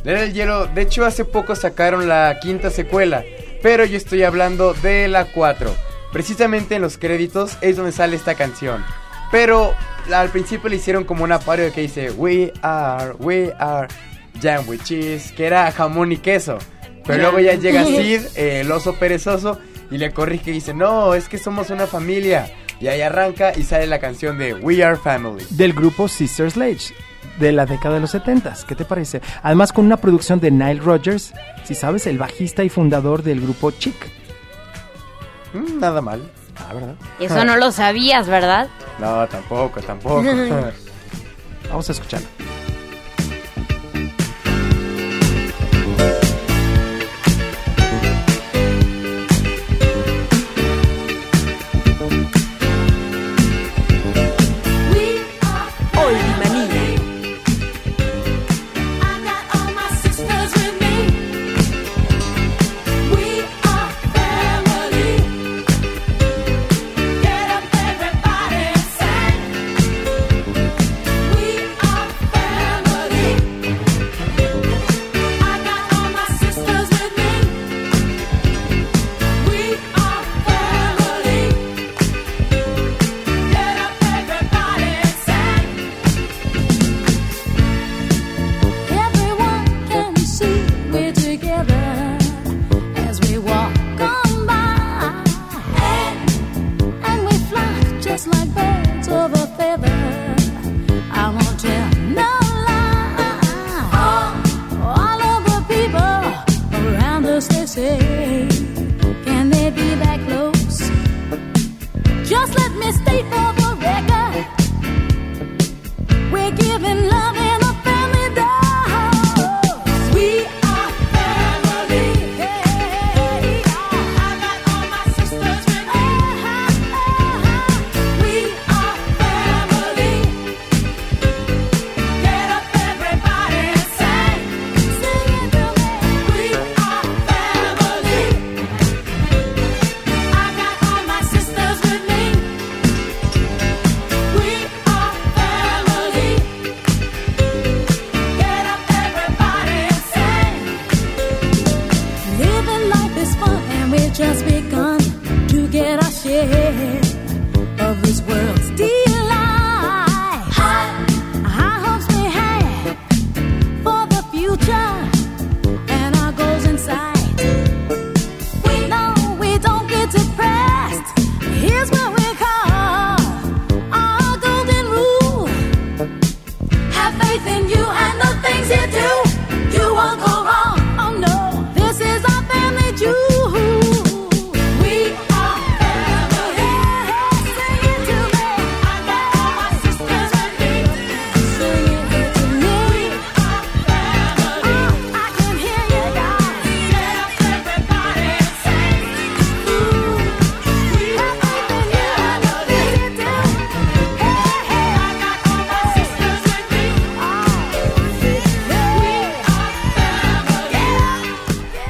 [0.04, 3.24] La era del hielo, de hecho hace poco sacaron la quinta secuela,
[3.62, 5.74] pero yo estoy hablando de la 4.
[6.12, 8.84] Precisamente en los créditos es donde sale esta canción.
[9.32, 9.74] Pero
[10.14, 13.88] al principio le hicieron como una parodia que dice We are, we are
[14.42, 16.58] jam with cheese, que era jamón y queso.
[17.06, 19.60] Pero luego ya llega Sid, eh, el oso perezoso,
[19.90, 22.52] y le corrige y dice, no, es que somos una familia.
[22.80, 25.46] Y ahí arranca y sale la canción de We Are Family.
[25.52, 26.94] Del grupo Sister Sledge,
[27.40, 29.22] de la década de los 70 ¿Qué te parece?
[29.42, 31.34] Además, con una producción de Nile Rodgers,
[31.64, 33.96] si sabes, el bajista y fundador del grupo Chic.
[35.54, 36.22] Mm, nada mal.
[36.58, 36.96] Ah, ¿verdad?
[37.20, 38.68] Eso no lo sabías, ¿verdad?
[39.00, 40.24] No, tampoco, tampoco.
[41.70, 42.28] Vamos a escucharlo.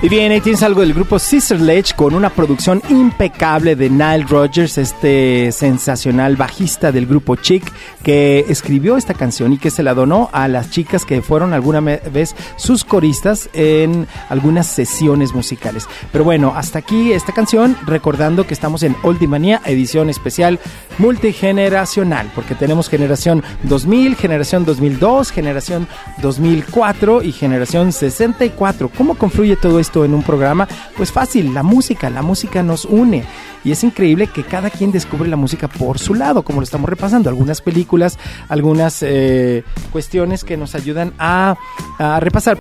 [0.03, 4.25] Y bien, ahí tienes algo del grupo Sister Ledge con una producción impecable de Nile
[4.27, 7.63] Rodgers, este sensacional bajista del grupo Chic,
[8.03, 11.79] que escribió esta canción y que se la donó a las chicas que fueron alguna
[11.79, 15.87] vez sus coristas en algunas sesiones musicales.
[16.11, 20.59] Pero bueno, hasta aquí esta canción, recordando que estamos en Oldie Manía, edición especial
[20.97, 25.87] multigeneracional, porque tenemos generación 2000, generación 2002, generación
[26.21, 28.89] 2004 y generación 64.
[28.89, 30.67] ¿Cómo confluye todo esto en un programa?
[30.97, 33.23] Pues fácil, la música, la música nos une.
[33.63, 36.89] Y es increíble que cada quien descubre la música por su lado, como lo estamos
[36.89, 37.29] repasando.
[37.29, 38.17] Algunas películas,
[38.49, 41.55] algunas eh, cuestiones que nos ayudan a,
[41.99, 42.57] a repasar.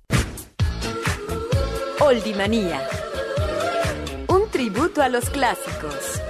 [2.01, 2.81] Oldie Manía.
[4.29, 6.21] Un tributo a los clásicos.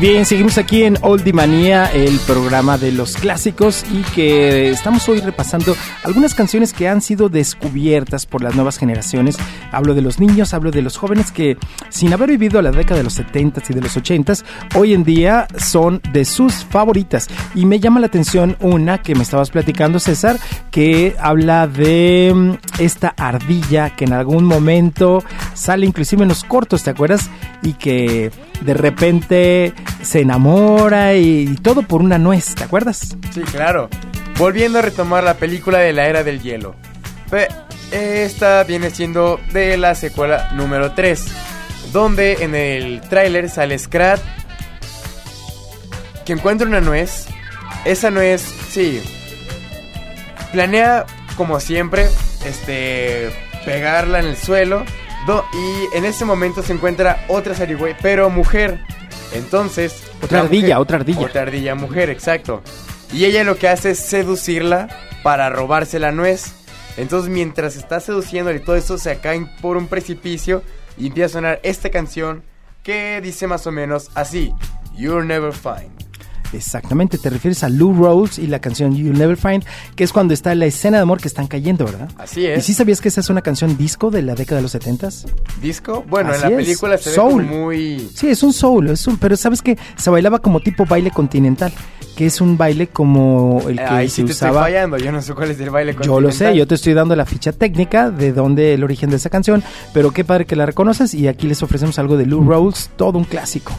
[0.00, 5.18] Bien, seguimos aquí en Oldie Manía, el programa de los clásicos y que estamos hoy
[5.20, 9.36] repasando algunas canciones que han sido descubiertas por las nuevas generaciones.
[9.72, 11.56] Hablo de los niños, hablo de los jóvenes que
[11.88, 14.44] sin haber vivido la década de los 70s y de los 80s,
[14.76, 17.26] hoy en día son de sus favoritas.
[17.56, 20.38] Y me llama la atención una que me estabas platicando, César,
[20.70, 26.84] que habla de mm, esta ardilla que en algún momento sale inclusive en los cortos,
[26.84, 27.28] ¿te acuerdas?
[27.64, 28.30] Y que
[28.60, 33.16] de repente se enamora y, todo por una nuez, ¿te acuerdas?
[33.32, 33.88] Sí, claro.
[34.36, 36.74] Volviendo a retomar la película de la Era del Hielo.
[37.90, 41.26] Esta viene siendo de la secuela número 3,
[41.92, 44.20] donde en el tráiler sale Scrat
[46.24, 47.26] que encuentra una nuez.
[47.84, 49.00] Esa nuez, sí,
[50.52, 51.06] planea
[51.36, 52.06] como siempre,
[52.44, 53.30] este,
[53.64, 54.84] pegarla en el suelo.
[55.52, 58.80] Y en ese momento se encuentra otra zarigüey, pero mujer.
[59.32, 61.20] Entonces, Otra la ardilla, otra ardilla.
[61.20, 62.62] Otra ardilla mujer, exacto.
[63.12, 64.88] Y ella lo que hace es seducirla
[65.22, 66.54] para robarse la nuez.
[66.96, 70.62] Entonces, mientras está seduciéndola y todo eso, se caen por un precipicio
[70.96, 72.42] y empieza a sonar esta canción
[72.82, 74.52] que dice más o menos así:
[74.96, 76.07] You'll never find.
[76.52, 79.64] Exactamente, te refieres a Lou Rawls y la canción You'll Never Find,
[79.94, 82.10] que es cuando está la escena de amor que están cayendo, ¿verdad?
[82.16, 82.58] Así es.
[82.58, 85.26] ¿Y sí sabías que esa es una canción disco de la década de los 70s?
[85.60, 86.04] ¿Disco?
[86.08, 86.66] Bueno, Así en la es.
[86.66, 87.42] película se Soul.
[87.42, 88.10] ve como muy.
[88.14, 91.72] Sí, es un soul, es un, pero sabes que se bailaba como tipo baile continental,
[92.16, 94.62] que es un baile como el que Ahí se sí te estoy usaba.
[94.64, 96.54] fallando, yo no sé cuál es el baile Yo lo sé, continental.
[96.56, 99.62] yo te estoy dando la ficha técnica de dónde el origen de esa canción,
[99.92, 103.18] pero qué padre que la reconoces y aquí les ofrecemos algo de Lou Rawls, todo
[103.18, 103.72] un clásico.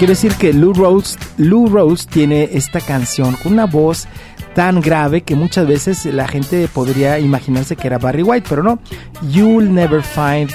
[0.00, 4.08] Quiero decir que Lou Rawls, Lou Rawls tiene esta canción con una voz
[4.54, 8.78] tan grave que muchas veces la gente podría imaginarse que era Barry White, pero no.
[9.30, 10.50] You'll never find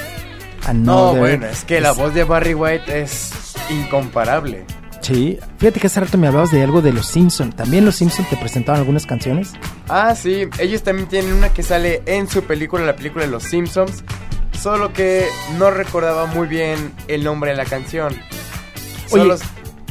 [0.73, 1.19] No, another.
[1.19, 3.31] bueno, es que la voz de Barry White es
[3.69, 4.65] incomparable.
[5.01, 7.51] Sí, fíjate que hace rato me hablabas de algo de los Simpson.
[7.53, 9.53] También los Simpson te presentaban algunas canciones.
[9.87, 13.43] Ah, sí, ellos también tienen una que sale en su película, la película de los
[13.43, 14.03] Simpsons.
[14.59, 15.27] Solo que
[15.59, 18.15] no recordaba muy bien el nombre de la canción.
[19.11, 19.35] Oye,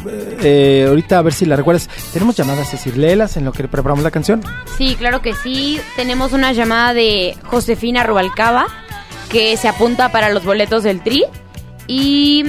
[0.06, 1.88] Eh, ahorita a ver si la recuerdas.
[2.12, 4.42] Tenemos llamadas, es decir, léelas en lo que preparamos la canción.
[4.76, 5.80] Sí, claro que sí.
[5.96, 8.66] Tenemos una llamada de Josefina Rubalcaba
[9.30, 11.24] que se apunta para los boletos del Tri
[11.86, 12.44] y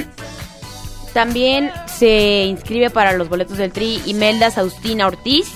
[1.13, 5.47] también se inscribe para los boletos del Tri Imelda Saustina Ortiz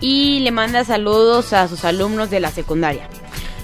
[0.00, 3.08] y le manda saludos a sus alumnos de la secundaria.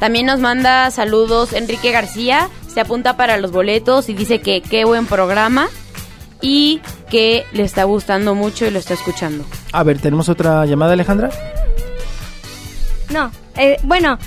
[0.00, 4.84] También nos manda saludos Enrique García, se apunta para los boletos y dice que qué
[4.84, 5.68] buen programa
[6.44, 9.46] y que le está gustando mucho y lo está escuchando.
[9.72, 11.30] A ver, tenemos otra llamada, Alejandra.
[13.10, 14.18] No, eh, bueno,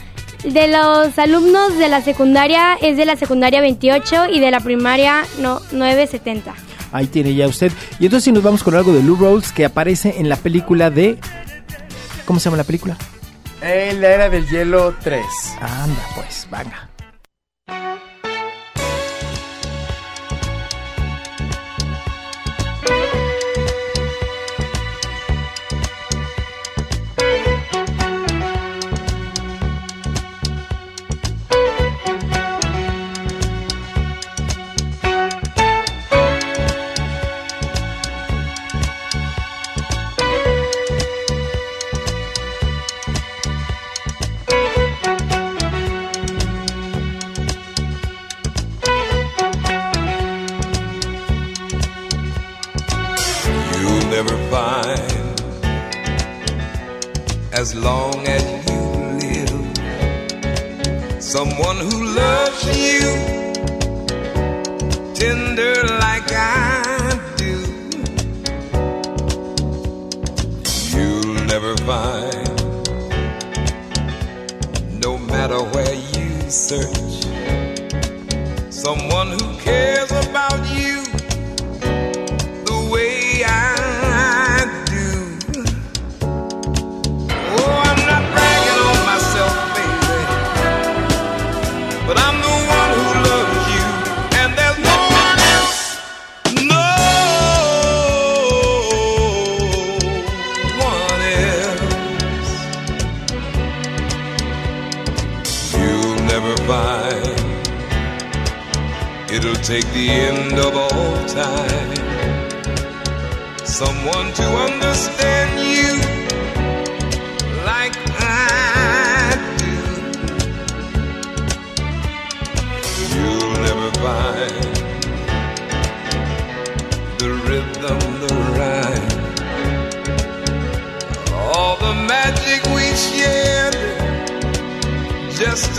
[0.44, 5.26] de los alumnos de la secundaria es de la secundaria 28 y de la primaria
[5.40, 6.56] no, 970.
[6.92, 7.72] Ahí tiene ya usted.
[8.00, 10.90] Y entonces si nos vamos con algo de Lou Rawls que aparece en la película
[10.90, 11.20] de...
[12.26, 12.98] ¿Cómo se llama la película?
[13.62, 15.24] En la era del hielo 3.
[15.62, 16.87] Anda, pues, venga.
[109.68, 111.96] Take the end of all time.
[113.66, 115.47] Someone to understand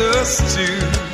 [0.01, 1.08] us to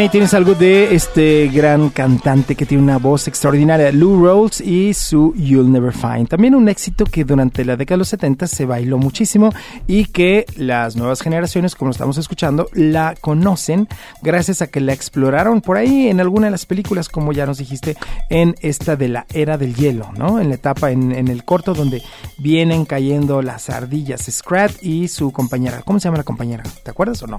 [0.00, 4.94] ahí tienes algo de este gran cantante que tiene una voz extraordinaria, Lou Rawls y
[4.94, 6.26] su You'll Never Find.
[6.26, 9.52] También un éxito que durante la década de los 70 se bailó muchísimo
[9.86, 13.88] y que las nuevas generaciones, como lo estamos escuchando, la conocen
[14.22, 17.58] gracias a que la exploraron por ahí en alguna de las películas, como ya nos
[17.58, 17.96] dijiste,
[18.30, 20.40] en esta de la era del hielo, ¿no?
[20.40, 22.02] En la etapa, en, en el corto donde
[22.38, 25.82] vienen cayendo las ardillas, Scrat y su compañera.
[25.84, 26.62] ¿Cómo se llama la compañera?
[26.84, 27.38] ¿Te acuerdas o no?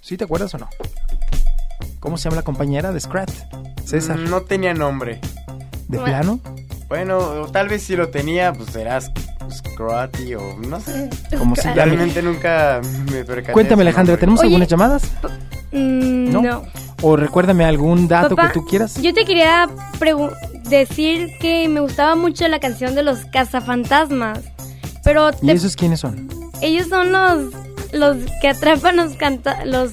[0.00, 0.68] ¿Sí te acuerdas o no?
[2.04, 3.30] ¿Cómo se llama la compañera de Scrat?
[3.84, 4.18] César.
[4.18, 5.20] Mm, No tenía nombre.
[5.88, 6.38] ¿De plano?
[6.86, 9.10] Bueno, tal vez si lo tenía, pues serás
[9.50, 11.08] Scroaty o no sé.
[11.38, 13.52] Como si Realmente nunca me percaté.
[13.54, 14.18] Cuéntame, Alejandra.
[14.18, 14.48] ¿tenemos Oye.
[14.48, 15.02] algunas llamadas?
[15.72, 16.42] Mm, ¿No?
[16.42, 16.62] no.
[17.00, 19.00] O recuérdame algún dato Papá, que tú quieras.
[19.00, 19.66] Yo te quería
[20.68, 24.40] decir que me gustaba mucho la canción de los cazafantasmas.
[25.02, 26.28] Pero ¿Y te- esos quiénes son?
[26.60, 27.52] ellos son los,
[27.92, 29.92] los que atrapan los, canta- los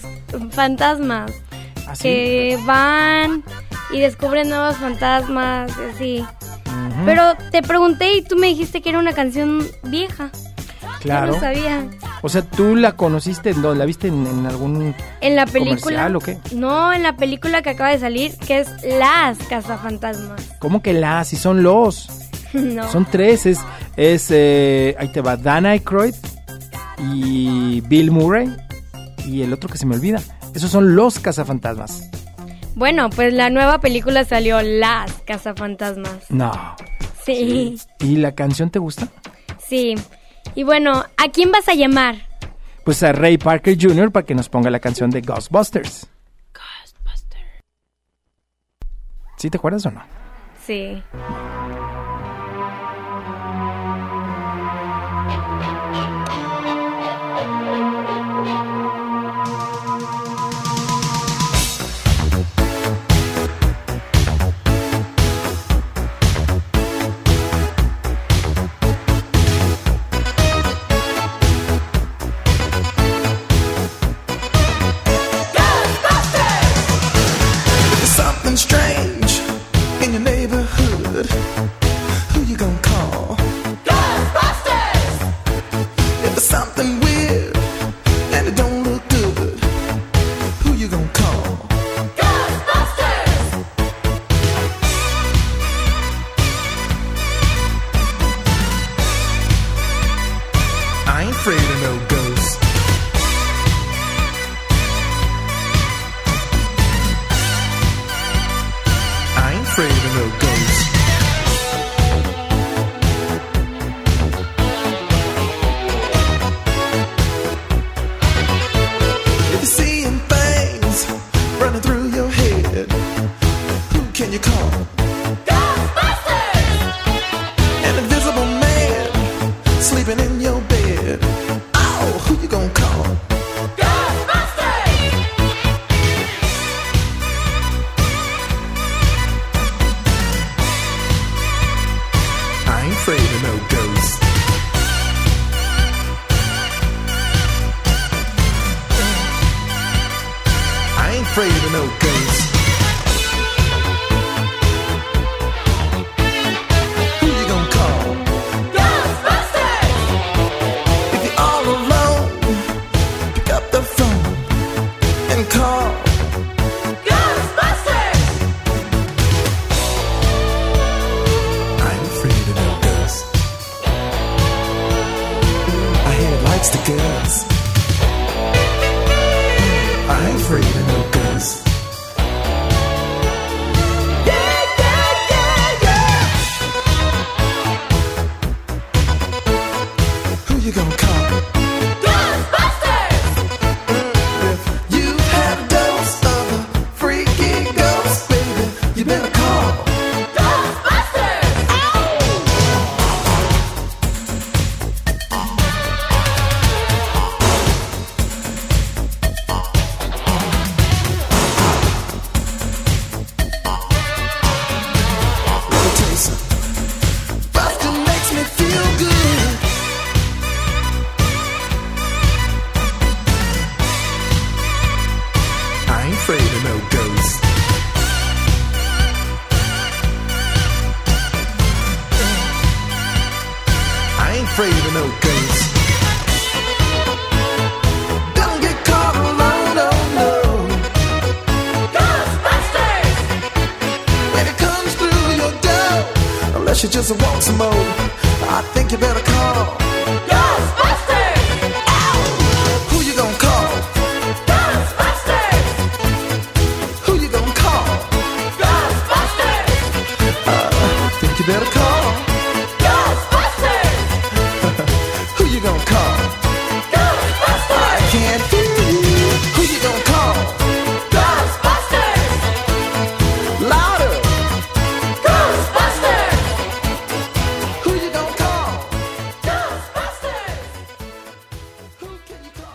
[0.52, 1.32] fantasmas.
[2.00, 3.44] Que van
[3.92, 6.24] y descubren nuevos fantasmas, así.
[7.06, 10.32] Pero te pregunté y tú me dijiste que era una canción vieja.
[11.02, 11.40] Claro.
[11.40, 11.84] Sabía.
[12.22, 16.38] O sea, ¿tú la conociste en ¿La viste en, algún en la película, o qué?
[16.54, 20.42] No, en la película que acaba de salir, que es Las Cazafantasmas.
[20.60, 21.30] ¿Cómo que las?
[21.30, 22.10] Si son los.
[22.54, 22.90] no.
[22.92, 23.60] Son tres, es,
[23.98, 26.14] es eh, ahí te va, Dan Aykroyd
[27.00, 28.56] y Bill Murray
[29.26, 30.22] y el otro que se me olvida.
[30.54, 32.10] Esos son los cazafantasmas.
[32.76, 36.30] Bueno, pues la nueva película salió Las Cazafantasmas.
[36.30, 36.52] No.
[37.24, 37.78] Sí.
[38.00, 39.08] ¿Y la canción te gusta?
[39.60, 39.96] Sí.
[40.56, 42.16] Y bueno, ¿a quién vas a llamar?
[42.84, 44.12] Pues a Ray Parker Jr.
[44.12, 46.08] para que nos ponga la canción de Ghostbusters.
[46.54, 47.62] Ghostbusters.
[49.38, 50.02] ¿Sí te acuerdas o no?
[50.66, 51.04] Sí.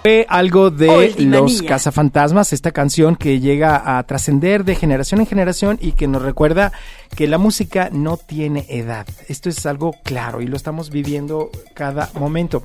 [0.06, 5.26] Fue algo de oh, Los Cazafantasmas, esta canción que llega a trascender de generación en
[5.26, 6.70] generación y que nos recuerda
[7.16, 9.04] que la música no tiene edad.
[9.26, 12.62] Esto es algo claro y lo estamos viviendo cada momento.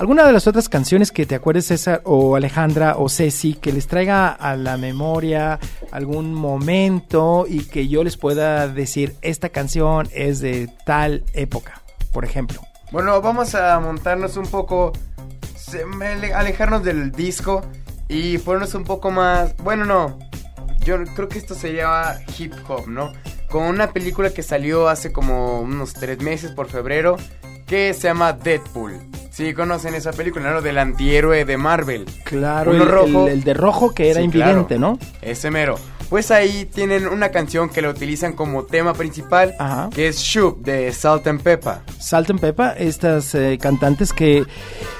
[0.00, 3.86] ¿Alguna de las otras canciones que te acuerdes, César o Alejandra o Ceci, que les
[3.86, 5.60] traiga a la memoria
[5.92, 11.80] algún momento y que yo les pueda decir, esta canción es de tal época,
[12.12, 12.60] por ejemplo?
[12.90, 14.92] Bueno, vamos a montarnos un poco
[16.34, 17.62] alejarnos del disco
[18.08, 19.56] y ponernos un poco más.
[19.58, 20.18] Bueno, no.
[20.84, 23.12] Yo creo que esto sería hip hop, ¿no?
[23.48, 27.16] Con una película que salió hace como unos tres meses por febrero
[27.66, 28.98] que se llama Deadpool.
[29.30, 30.60] Si sí, conocen esa película, ¿no?
[30.60, 32.04] Del antihéroe de Marvel.
[32.24, 34.98] Claro, el, de rojo que era sí, invidente, ¿no?
[35.22, 35.78] Ese mero.
[36.12, 39.88] Pues ahí tienen una canción que la utilizan como tema principal, Ajá.
[39.88, 41.76] que es Shoop de Salt and Pepper.
[41.98, 44.44] Salt and Pepper, estas eh, cantantes que...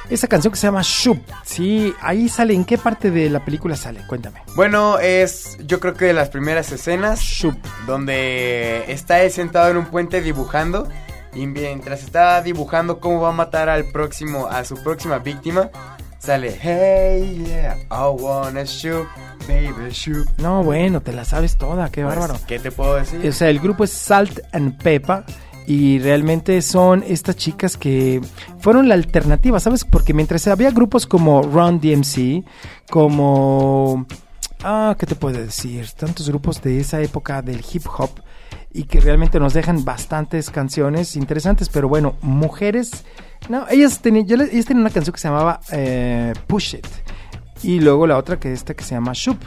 [0.09, 3.77] Esta canción que se llama Shoop, sí, ahí sale, ¿en qué parte de la película
[3.77, 4.01] sale?
[4.07, 4.41] Cuéntame.
[4.57, 7.59] Bueno, es yo creo que de las primeras escenas Shoop.
[7.87, 10.89] donde está él sentado en un puente dibujando
[11.35, 15.69] y mientras está dibujando cómo va a matar al próximo a su próxima víctima,
[16.23, 19.07] sale Hey yeah, I wanna shoot,
[19.49, 20.27] baby shoot.
[20.39, 22.39] No, bueno, te la sabes toda, qué Pues, bárbaro.
[22.47, 23.27] ¿Qué te puedo decir?
[23.27, 25.25] O sea, el grupo es Salt and Pepper
[25.67, 28.21] y realmente son estas chicas que
[28.61, 29.85] fueron la alternativa, ¿sabes?
[29.85, 32.45] Porque mientras había grupos como Run DMC,
[32.91, 34.07] como...
[34.65, 35.91] Ah, ¿qué te puedo decir?
[35.91, 38.11] Tantos grupos de esa época del hip hop
[38.73, 43.05] y que realmente nos dejan bastantes canciones interesantes, pero bueno, mujeres...
[43.49, 46.87] No, ellas tenían, ellas tenían una canción que se llamaba eh, Push It
[47.63, 49.39] y luego la otra que esta que se llama Shoop.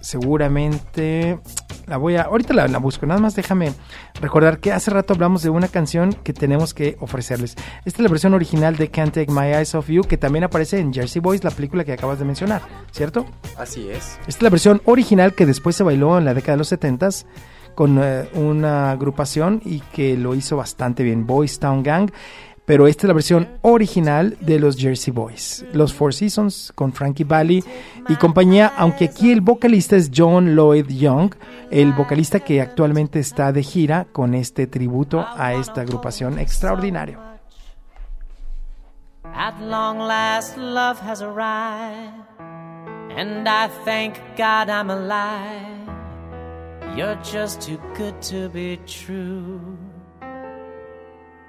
[0.00, 1.40] Seguramente
[1.86, 2.22] la voy a.
[2.22, 3.04] Ahorita la, la busco.
[3.04, 3.72] Nada más déjame
[4.20, 7.56] recordar que hace rato hablamos de una canción que tenemos que ofrecerles.
[7.84, 10.78] Esta es la versión original de Can't Take My Eyes Off You, que también aparece
[10.78, 12.62] en Jersey Boys, la película que acabas de mencionar,
[12.92, 13.26] ¿cierto?
[13.56, 14.18] Así es.
[14.20, 17.08] Esta es la versión original que después se bailó en la década de los 70
[17.78, 22.10] con eh, una agrupación y que lo hizo bastante bien, Boys Town Gang.
[22.64, 27.22] Pero esta es la versión original de los Jersey Boys, los Four Seasons con Frankie
[27.22, 27.62] Valli
[28.08, 31.32] y compañía, aunque aquí el vocalista es John Lloyd Young,
[31.70, 37.20] el vocalista que actualmente está de gira con este tributo a esta agrupación extraordinario.
[39.22, 42.12] At long last, love has arrived,
[43.16, 45.87] and I thank God I'm alive.
[46.98, 49.78] You're just too good to be true.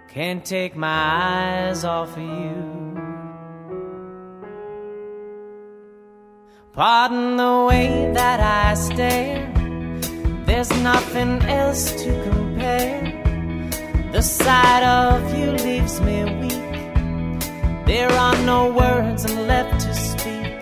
[0.08, 3.02] Can't take my eyes off of you.
[6.72, 9.52] Pardon the way that I stare.
[10.46, 13.02] There's nothing else to compare.
[14.12, 17.86] The sight of you leaves me weak.
[17.88, 20.62] There are no words left to speak.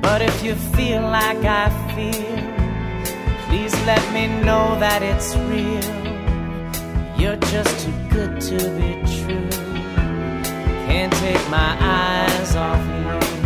[0.00, 2.53] But if you feel like I feel,
[3.54, 5.90] please let me know that it's real.
[7.16, 9.48] You're just too good to be true.
[10.86, 12.84] Can't take my eyes off
[13.32, 13.43] you.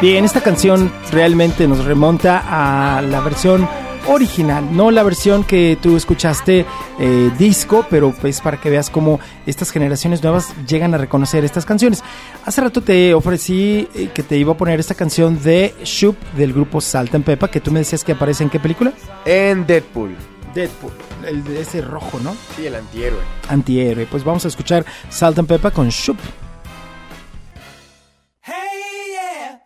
[0.00, 3.68] Bien, esta canción realmente nos remonta a la versión
[4.06, 6.64] original, no la versión que tú escuchaste
[7.00, 11.66] eh, disco, pero pues para que veas cómo estas generaciones nuevas llegan a reconocer estas
[11.66, 12.04] canciones.
[12.44, 16.52] Hace rato te ofrecí eh, que te iba a poner esta canción de Shoop del
[16.52, 18.92] grupo Salt and Pepper, que tú me decías que aparece en qué película?
[19.24, 20.14] En Deadpool.
[20.54, 20.92] Deadpool,
[21.26, 22.36] el de ese rojo, ¿no?
[22.54, 23.20] Sí, el antihéroe.
[23.48, 24.06] Antihéroe.
[24.06, 26.18] Pues vamos a escuchar Salt and Pepper con Shoop.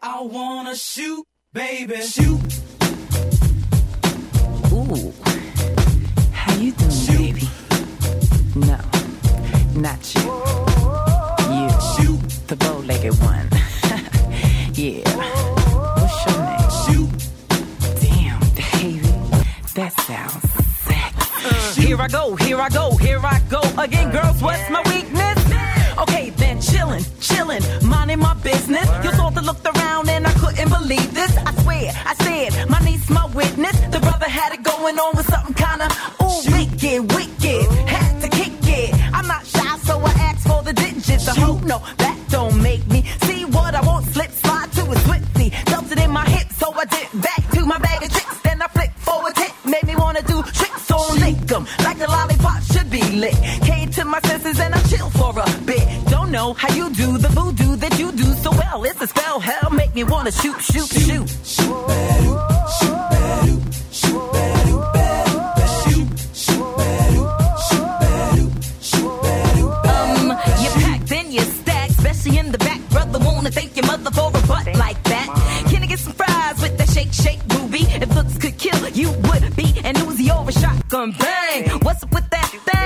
[0.04, 2.00] I wanna shoot, baby.
[2.02, 2.40] Shoot.
[4.72, 5.12] Ooh,
[6.32, 7.48] how you doing, baby?
[8.56, 8.80] No,
[9.76, 10.22] not you.
[11.54, 12.20] You, Shoot.
[12.48, 13.48] the bow-legged one.
[14.74, 15.08] yeah.
[15.94, 16.70] What's your name?
[16.82, 17.10] Shoot.
[18.00, 19.46] Damn, baby,
[19.76, 20.42] that sounds
[20.82, 21.80] sexy.
[21.80, 24.42] Uh, here I go, here I go, here I go again, girls.
[24.42, 25.41] What's my weakness?
[26.02, 28.88] Okay, then chillin', chillin', minding my business.
[29.04, 31.36] You saw the looked around and I couldn't believe this.
[31.36, 33.76] I swear, I said, my niece, my witness.
[33.94, 35.88] The brother had it going on with something kinda
[36.22, 37.64] ooh wicked, wicked.
[37.94, 38.90] Had to kick it.
[39.16, 41.28] I'm not shy, so I asked for the digits.
[41.28, 44.06] I hope no, that don't make me see what I want.
[44.06, 45.50] Slip, slide to it swiftly.
[45.70, 48.38] Felt it in my hip, so I did back to my bag of tricks.
[48.42, 52.08] Then I flipped forward, tip, made me wanna do tricks on lick 'em like a
[52.10, 53.36] lollipop should be lit.
[53.70, 54.81] Came to my senses and I
[56.32, 58.82] know how you do the voodoo that you do so well.
[58.84, 61.28] It's a spell, hell, make me wanna shoot, shoot, shoot.
[61.60, 61.84] Um,
[62.24, 62.34] you
[62.78, 62.98] shoot
[66.32, 66.72] shoot
[69.59, 69.68] you
[70.62, 72.80] you packed and you stacked, especially in the back.
[72.88, 75.28] Brother, wanna thank your mother for a butt like that.
[75.68, 77.82] Can I get some fries with that shake, shake, booby?
[78.04, 81.68] If looks could kill, you would be an Uzi a shotgun bang.
[81.80, 82.61] What's up with that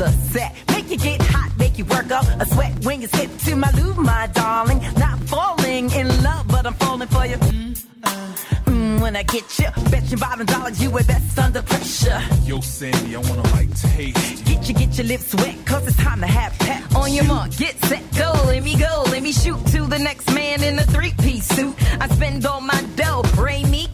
[0.00, 0.54] The set.
[0.68, 3.70] Make you get hot, make you work up a sweat when you step to my
[3.72, 4.80] loo, my darling.
[4.96, 7.36] Not falling in love, but I'm falling for you.
[7.36, 8.32] Mm, uh,
[8.64, 12.22] mm, when I get you, bet your bottom dollars you were best under pressure.
[12.44, 14.46] Yo, Sandy, I wanna like taste.
[14.46, 16.96] Get you, get your lips wet, cause it's time to have pep.
[16.96, 20.32] On your mark, get set, go, let me go, let me shoot to the next
[20.34, 21.74] man in a three-piece suit.
[22.00, 23.86] I spend all my dough, rain me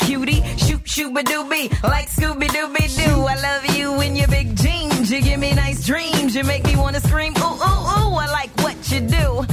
[0.86, 3.26] shoot, doobie, like Scooby Dooby Doo.
[3.26, 6.76] I love you in your big jeans, you give me nice dreams, you make me
[6.76, 8.14] wanna scream, ooh, ooh, ooh.
[8.16, 9.44] I like what you do,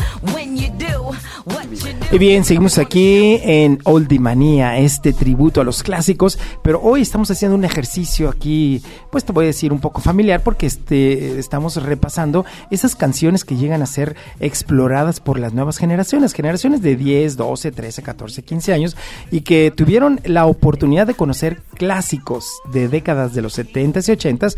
[2.12, 7.32] Y bien, seguimos aquí en Oldie Manía, este tributo a los clásicos, pero hoy estamos
[7.32, 11.82] haciendo un ejercicio aquí, pues te voy a decir un poco familiar, porque este, estamos
[11.82, 17.36] repasando esas canciones que llegan a ser exploradas por las nuevas generaciones, generaciones de 10,
[17.36, 18.96] 12, 13, 14, 15 años,
[19.32, 24.56] y que tuvieron la oportunidad de conocer clásicos de décadas de los 70s y 80s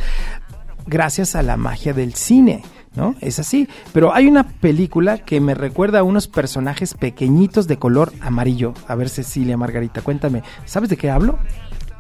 [0.87, 2.63] gracias a la magia del cine.
[2.95, 3.15] ¿No?
[3.19, 3.67] Es así.
[3.93, 8.73] Pero hay una película que me recuerda a unos personajes pequeñitos de color amarillo.
[8.87, 10.43] A ver, Cecilia, Margarita, cuéntame.
[10.65, 11.37] ¿Sabes de qué hablo?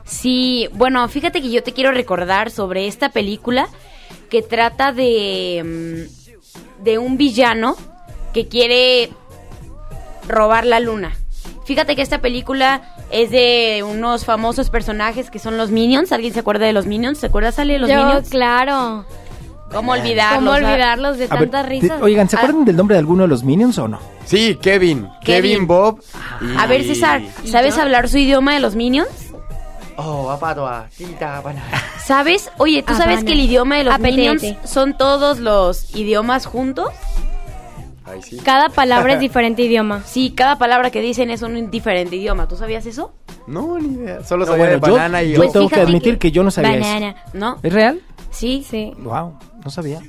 [0.05, 3.67] Sí, bueno, fíjate que yo te quiero recordar sobre esta película
[4.29, 6.07] que trata de,
[6.79, 7.75] mm, de un villano
[8.33, 9.09] que quiere
[10.27, 11.13] robar la luna.
[11.65, 16.11] Fíjate que esta película es de unos famosos personajes que son los Minions.
[16.11, 17.17] ¿Alguien se acuerda de los Minions?
[17.17, 18.29] ¿Se acuerda, Sale, de los Yo, Minions?
[18.29, 19.05] claro.
[19.71, 20.37] ¿Cómo olvidarlos?
[20.55, 22.01] ¿Cómo olvidarlos de tantas risas?
[22.01, 22.39] oigan, ¿se Ah.
[22.39, 23.99] acuerdan del nombre de alguno de los Minions o no?
[24.25, 25.09] Sí, Kevin.
[25.23, 25.67] Kevin, Kevin.
[25.67, 25.99] Bob.
[26.41, 29.09] y- A ver, César, ¿sabes hablar su idioma de los Minions?
[29.97, 31.63] Oh, apatoa, tita, pana.
[32.05, 32.51] ¿Sabes?
[32.57, 34.15] Oye, ¿tú sabes que el idioma de los Apetete.
[34.17, 36.89] Minions son todos los idiomas juntos?
[38.05, 38.37] Ay, sí.
[38.43, 40.03] Cada palabra es diferente idioma.
[40.05, 42.47] Sí, cada palabra que dicen es un diferente idioma.
[42.47, 43.13] ¿Tú sabías eso?
[43.47, 44.23] No, ni idea.
[44.23, 46.31] Solo No, sabía de bueno, yo- banana y yo Pues tengo que admitir que- que
[46.31, 46.81] yo no sabía eso.
[46.81, 47.15] Banana.
[47.33, 47.57] ¿No?
[47.63, 48.01] ¿Es real?
[48.35, 48.65] Sí.
[48.69, 48.93] Sí.
[48.97, 50.01] Wow, no sabía.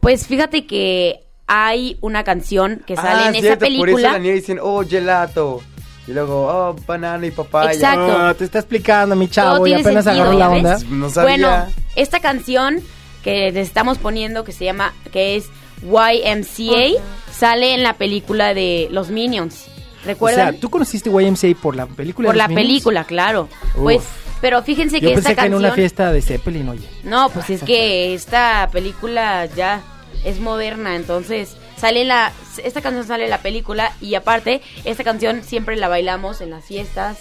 [0.00, 4.12] Pues fíjate que hay una canción que sale ah, en esa cierto, Por eso película.
[4.12, 5.60] la niña dicen, oh, gelato.
[6.06, 7.72] Y luego, oh, banana y papaya.
[7.72, 8.16] Exacto.
[8.18, 10.78] Ah, te está explicando, mi Todo chavo, y tiene apenas sentido, agarró la ¿ya onda.
[10.90, 11.30] No sabía.
[11.30, 12.80] Bueno, esta canción
[13.22, 15.46] que les estamos poniendo que se llama que es
[15.82, 19.66] YMCA sale en la película de los Minions.
[20.02, 20.52] O ¿Recuerdan?
[20.52, 22.26] sea, ¿tú conociste YMCA por la película?
[22.26, 22.68] Por de la los Minions?
[22.68, 23.48] película, claro.
[23.76, 23.82] Uf.
[23.82, 24.02] Pues,
[24.40, 26.88] pero fíjense Yo que pensé esta que en una fiesta de Zeppelin, oye.
[27.04, 29.82] No, pues es que esta película ya
[30.24, 35.42] es moderna, entonces sale la esta canción sale en la película y aparte esta canción
[35.42, 37.18] siempre la bailamos en las fiestas.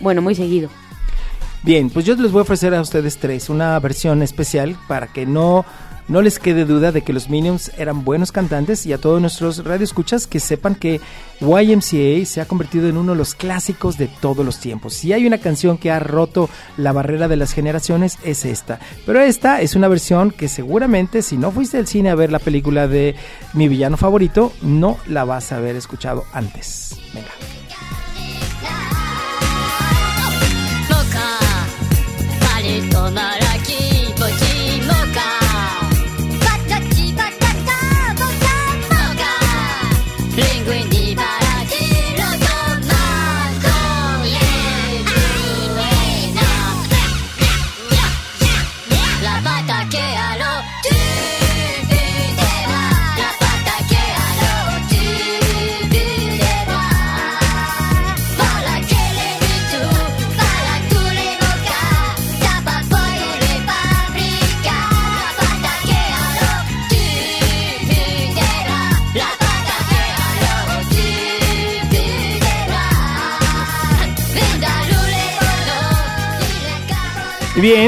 [0.00, 0.68] Bueno, muy seguido.
[1.62, 5.24] Bien, pues yo les voy a ofrecer a ustedes tres una versión especial para que
[5.24, 5.64] no,
[6.08, 9.64] no les quede duda de que los Minions eran buenos cantantes y a todos nuestros
[9.64, 11.00] radioescuchas que sepan que
[11.40, 14.94] YMCA se ha convertido en uno de los clásicos de todos los tiempos.
[14.94, 18.80] Si hay una canción que ha roto la barrera de las generaciones es esta.
[19.06, 22.38] Pero esta es una versión que seguramente si no fuiste al cine a ver la
[22.38, 23.14] película de
[23.52, 26.96] mi villano favorito, no la vas a haber escuchado antes.
[27.14, 27.53] Venga.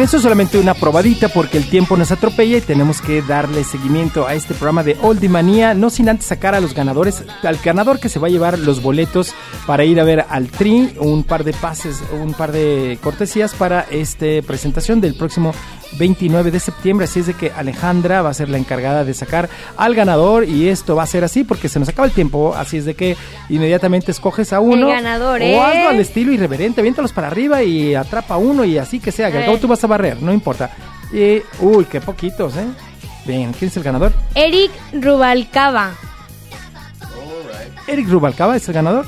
[0.06, 4.28] Eso es solamente una probadita porque el tiempo nos atropella y tenemos que darle seguimiento
[4.28, 7.98] a este programa de Oldie Manía, no sin antes sacar a los ganadores, al ganador
[7.98, 9.34] que se va a llevar los boletos
[9.66, 13.80] para ir a ver al Tri, un par de pases, un par de cortesías para
[13.80, 15.52] esta presentación del próximo
[15.98, 19.48] 29 de septiembre, así es de que Alejandra va a ser la encargada de sacar
[19.76, 22.76] al ganador y esto va a ser así porque se nos acaba el tiempo, así
[22.78, 23.16] es de que
[23.48, 27.62] inmediatamente escoges a uno El ganador o hazlo es- al estilo irreverente, aviéntalos para arriba
[27.62, 30.70] y atrapa a uno y así que sea, al tú vas a barrer, no importa.
[31.12, 32.66] Y, uy, qué poquitos, ¿eh?
[33.24, 34.12] Bien, ¿quién es el ganador?
[34.34, 35.92] Eric Rubalcaba.
[37.86, 39.06] Eric Rubalcaba es el ganador.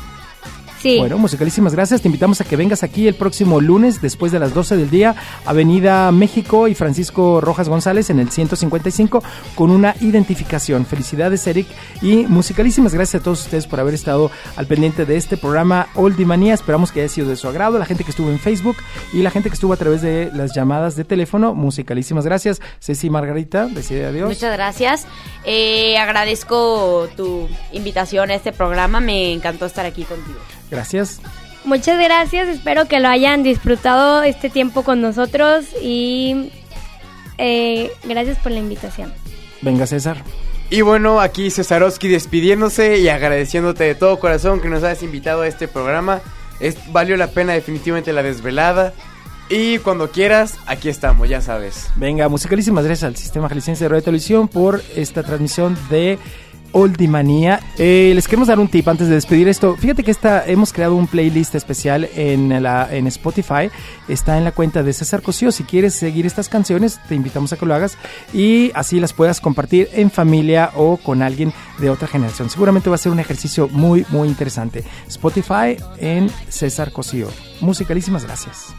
[0.80, 0.98] Sí.
[0.98, 2.02] Bueno, musicalísimas gracias.
[2.02, 5.14] Te invitamos a que vengas aquí el próximo lunes después de las 12 del día,
[5.44, 9.22] Avenida México y Francisco Rojas González en el 155
[9.54, 10.86] con una identificación.
[10.86, 11.66] Felicidades, Eric.
[12.00, 16.26] Y musicalísimas gracias a todos ustedes por haber estado al pendiente de este programa Oldie
[16.26, 16.54] Manía.
[16.54, 17.78] Esperamos que haya sido de su agrado.
[17.78, 18.76] La gente que estuvo en Facebook
[19.12, 21.54] y la gente que estuvo a través de las llamadas de teléfono.
[21.54, 22.60] Musicalísimas gracias.
[22.80, 24.28] Ceci Margarita, decide adiós.
[24.28, 25.06] Muchas gracias.
[25.44, 29.00] Eh, agradezco tu invitación a este programa.
[29.00, 30.38] Me encantó estar aquí contigo.
[30.70, 31.20] Gracias.
[31.64, 36.50] Muchas gracias, espero que lo hayan disfrutado este tiempo con nosotros y
[37.36, 39.12] eh, gracias por la invitación.
[39.60, 40.22] Venga, César.
[40.70, 45.46] Y bueno, aquí Cesarowski despidiéndose y agradeciéndote de todo corazón que nos hayas invitado a
[45.46, 46.20] este programa.
[46.60, 48.92] Es, valió la pena definitivamente la desvelada.
[49.48, 51.88] Y cuando quieras, aquí estamos, ya sabes.
[51.96, 56.18] Venga, musicalísimas gracias al Sistema Jalisciense de Radio y Televisión por esta transmisión de
[56.72, 57.60] Oldie Manía.
[57.78, 59.76] Eh, les queremos dar un tip antes de despedir esto.
[59.76, 63.70] Fíjate que esta, hemos creado un playlist especial en, en Spotify.
[64.08, 65.52] Está en la cuenta de César Cosío.
[65.52, 67.96] Si quieres seguir estas canciones, te invitamos a que lo hagas
[68.32, 72.50] y así las puedas compartir en familia o con alguien de otra generación.
[72.50, 74.84] Seguramente va a ser un ejercicio muy, muy interesante.
[75.06, 77.28] Spotify en César Cosío.
[77.60, 78.74] Musicalísimas gracias.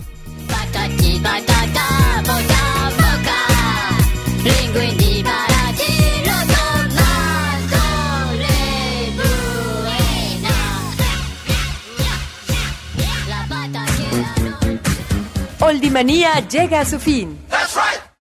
[15.70, 17.38] Oldie Manía llega a su fin.
[17.48, 18.09] That's right.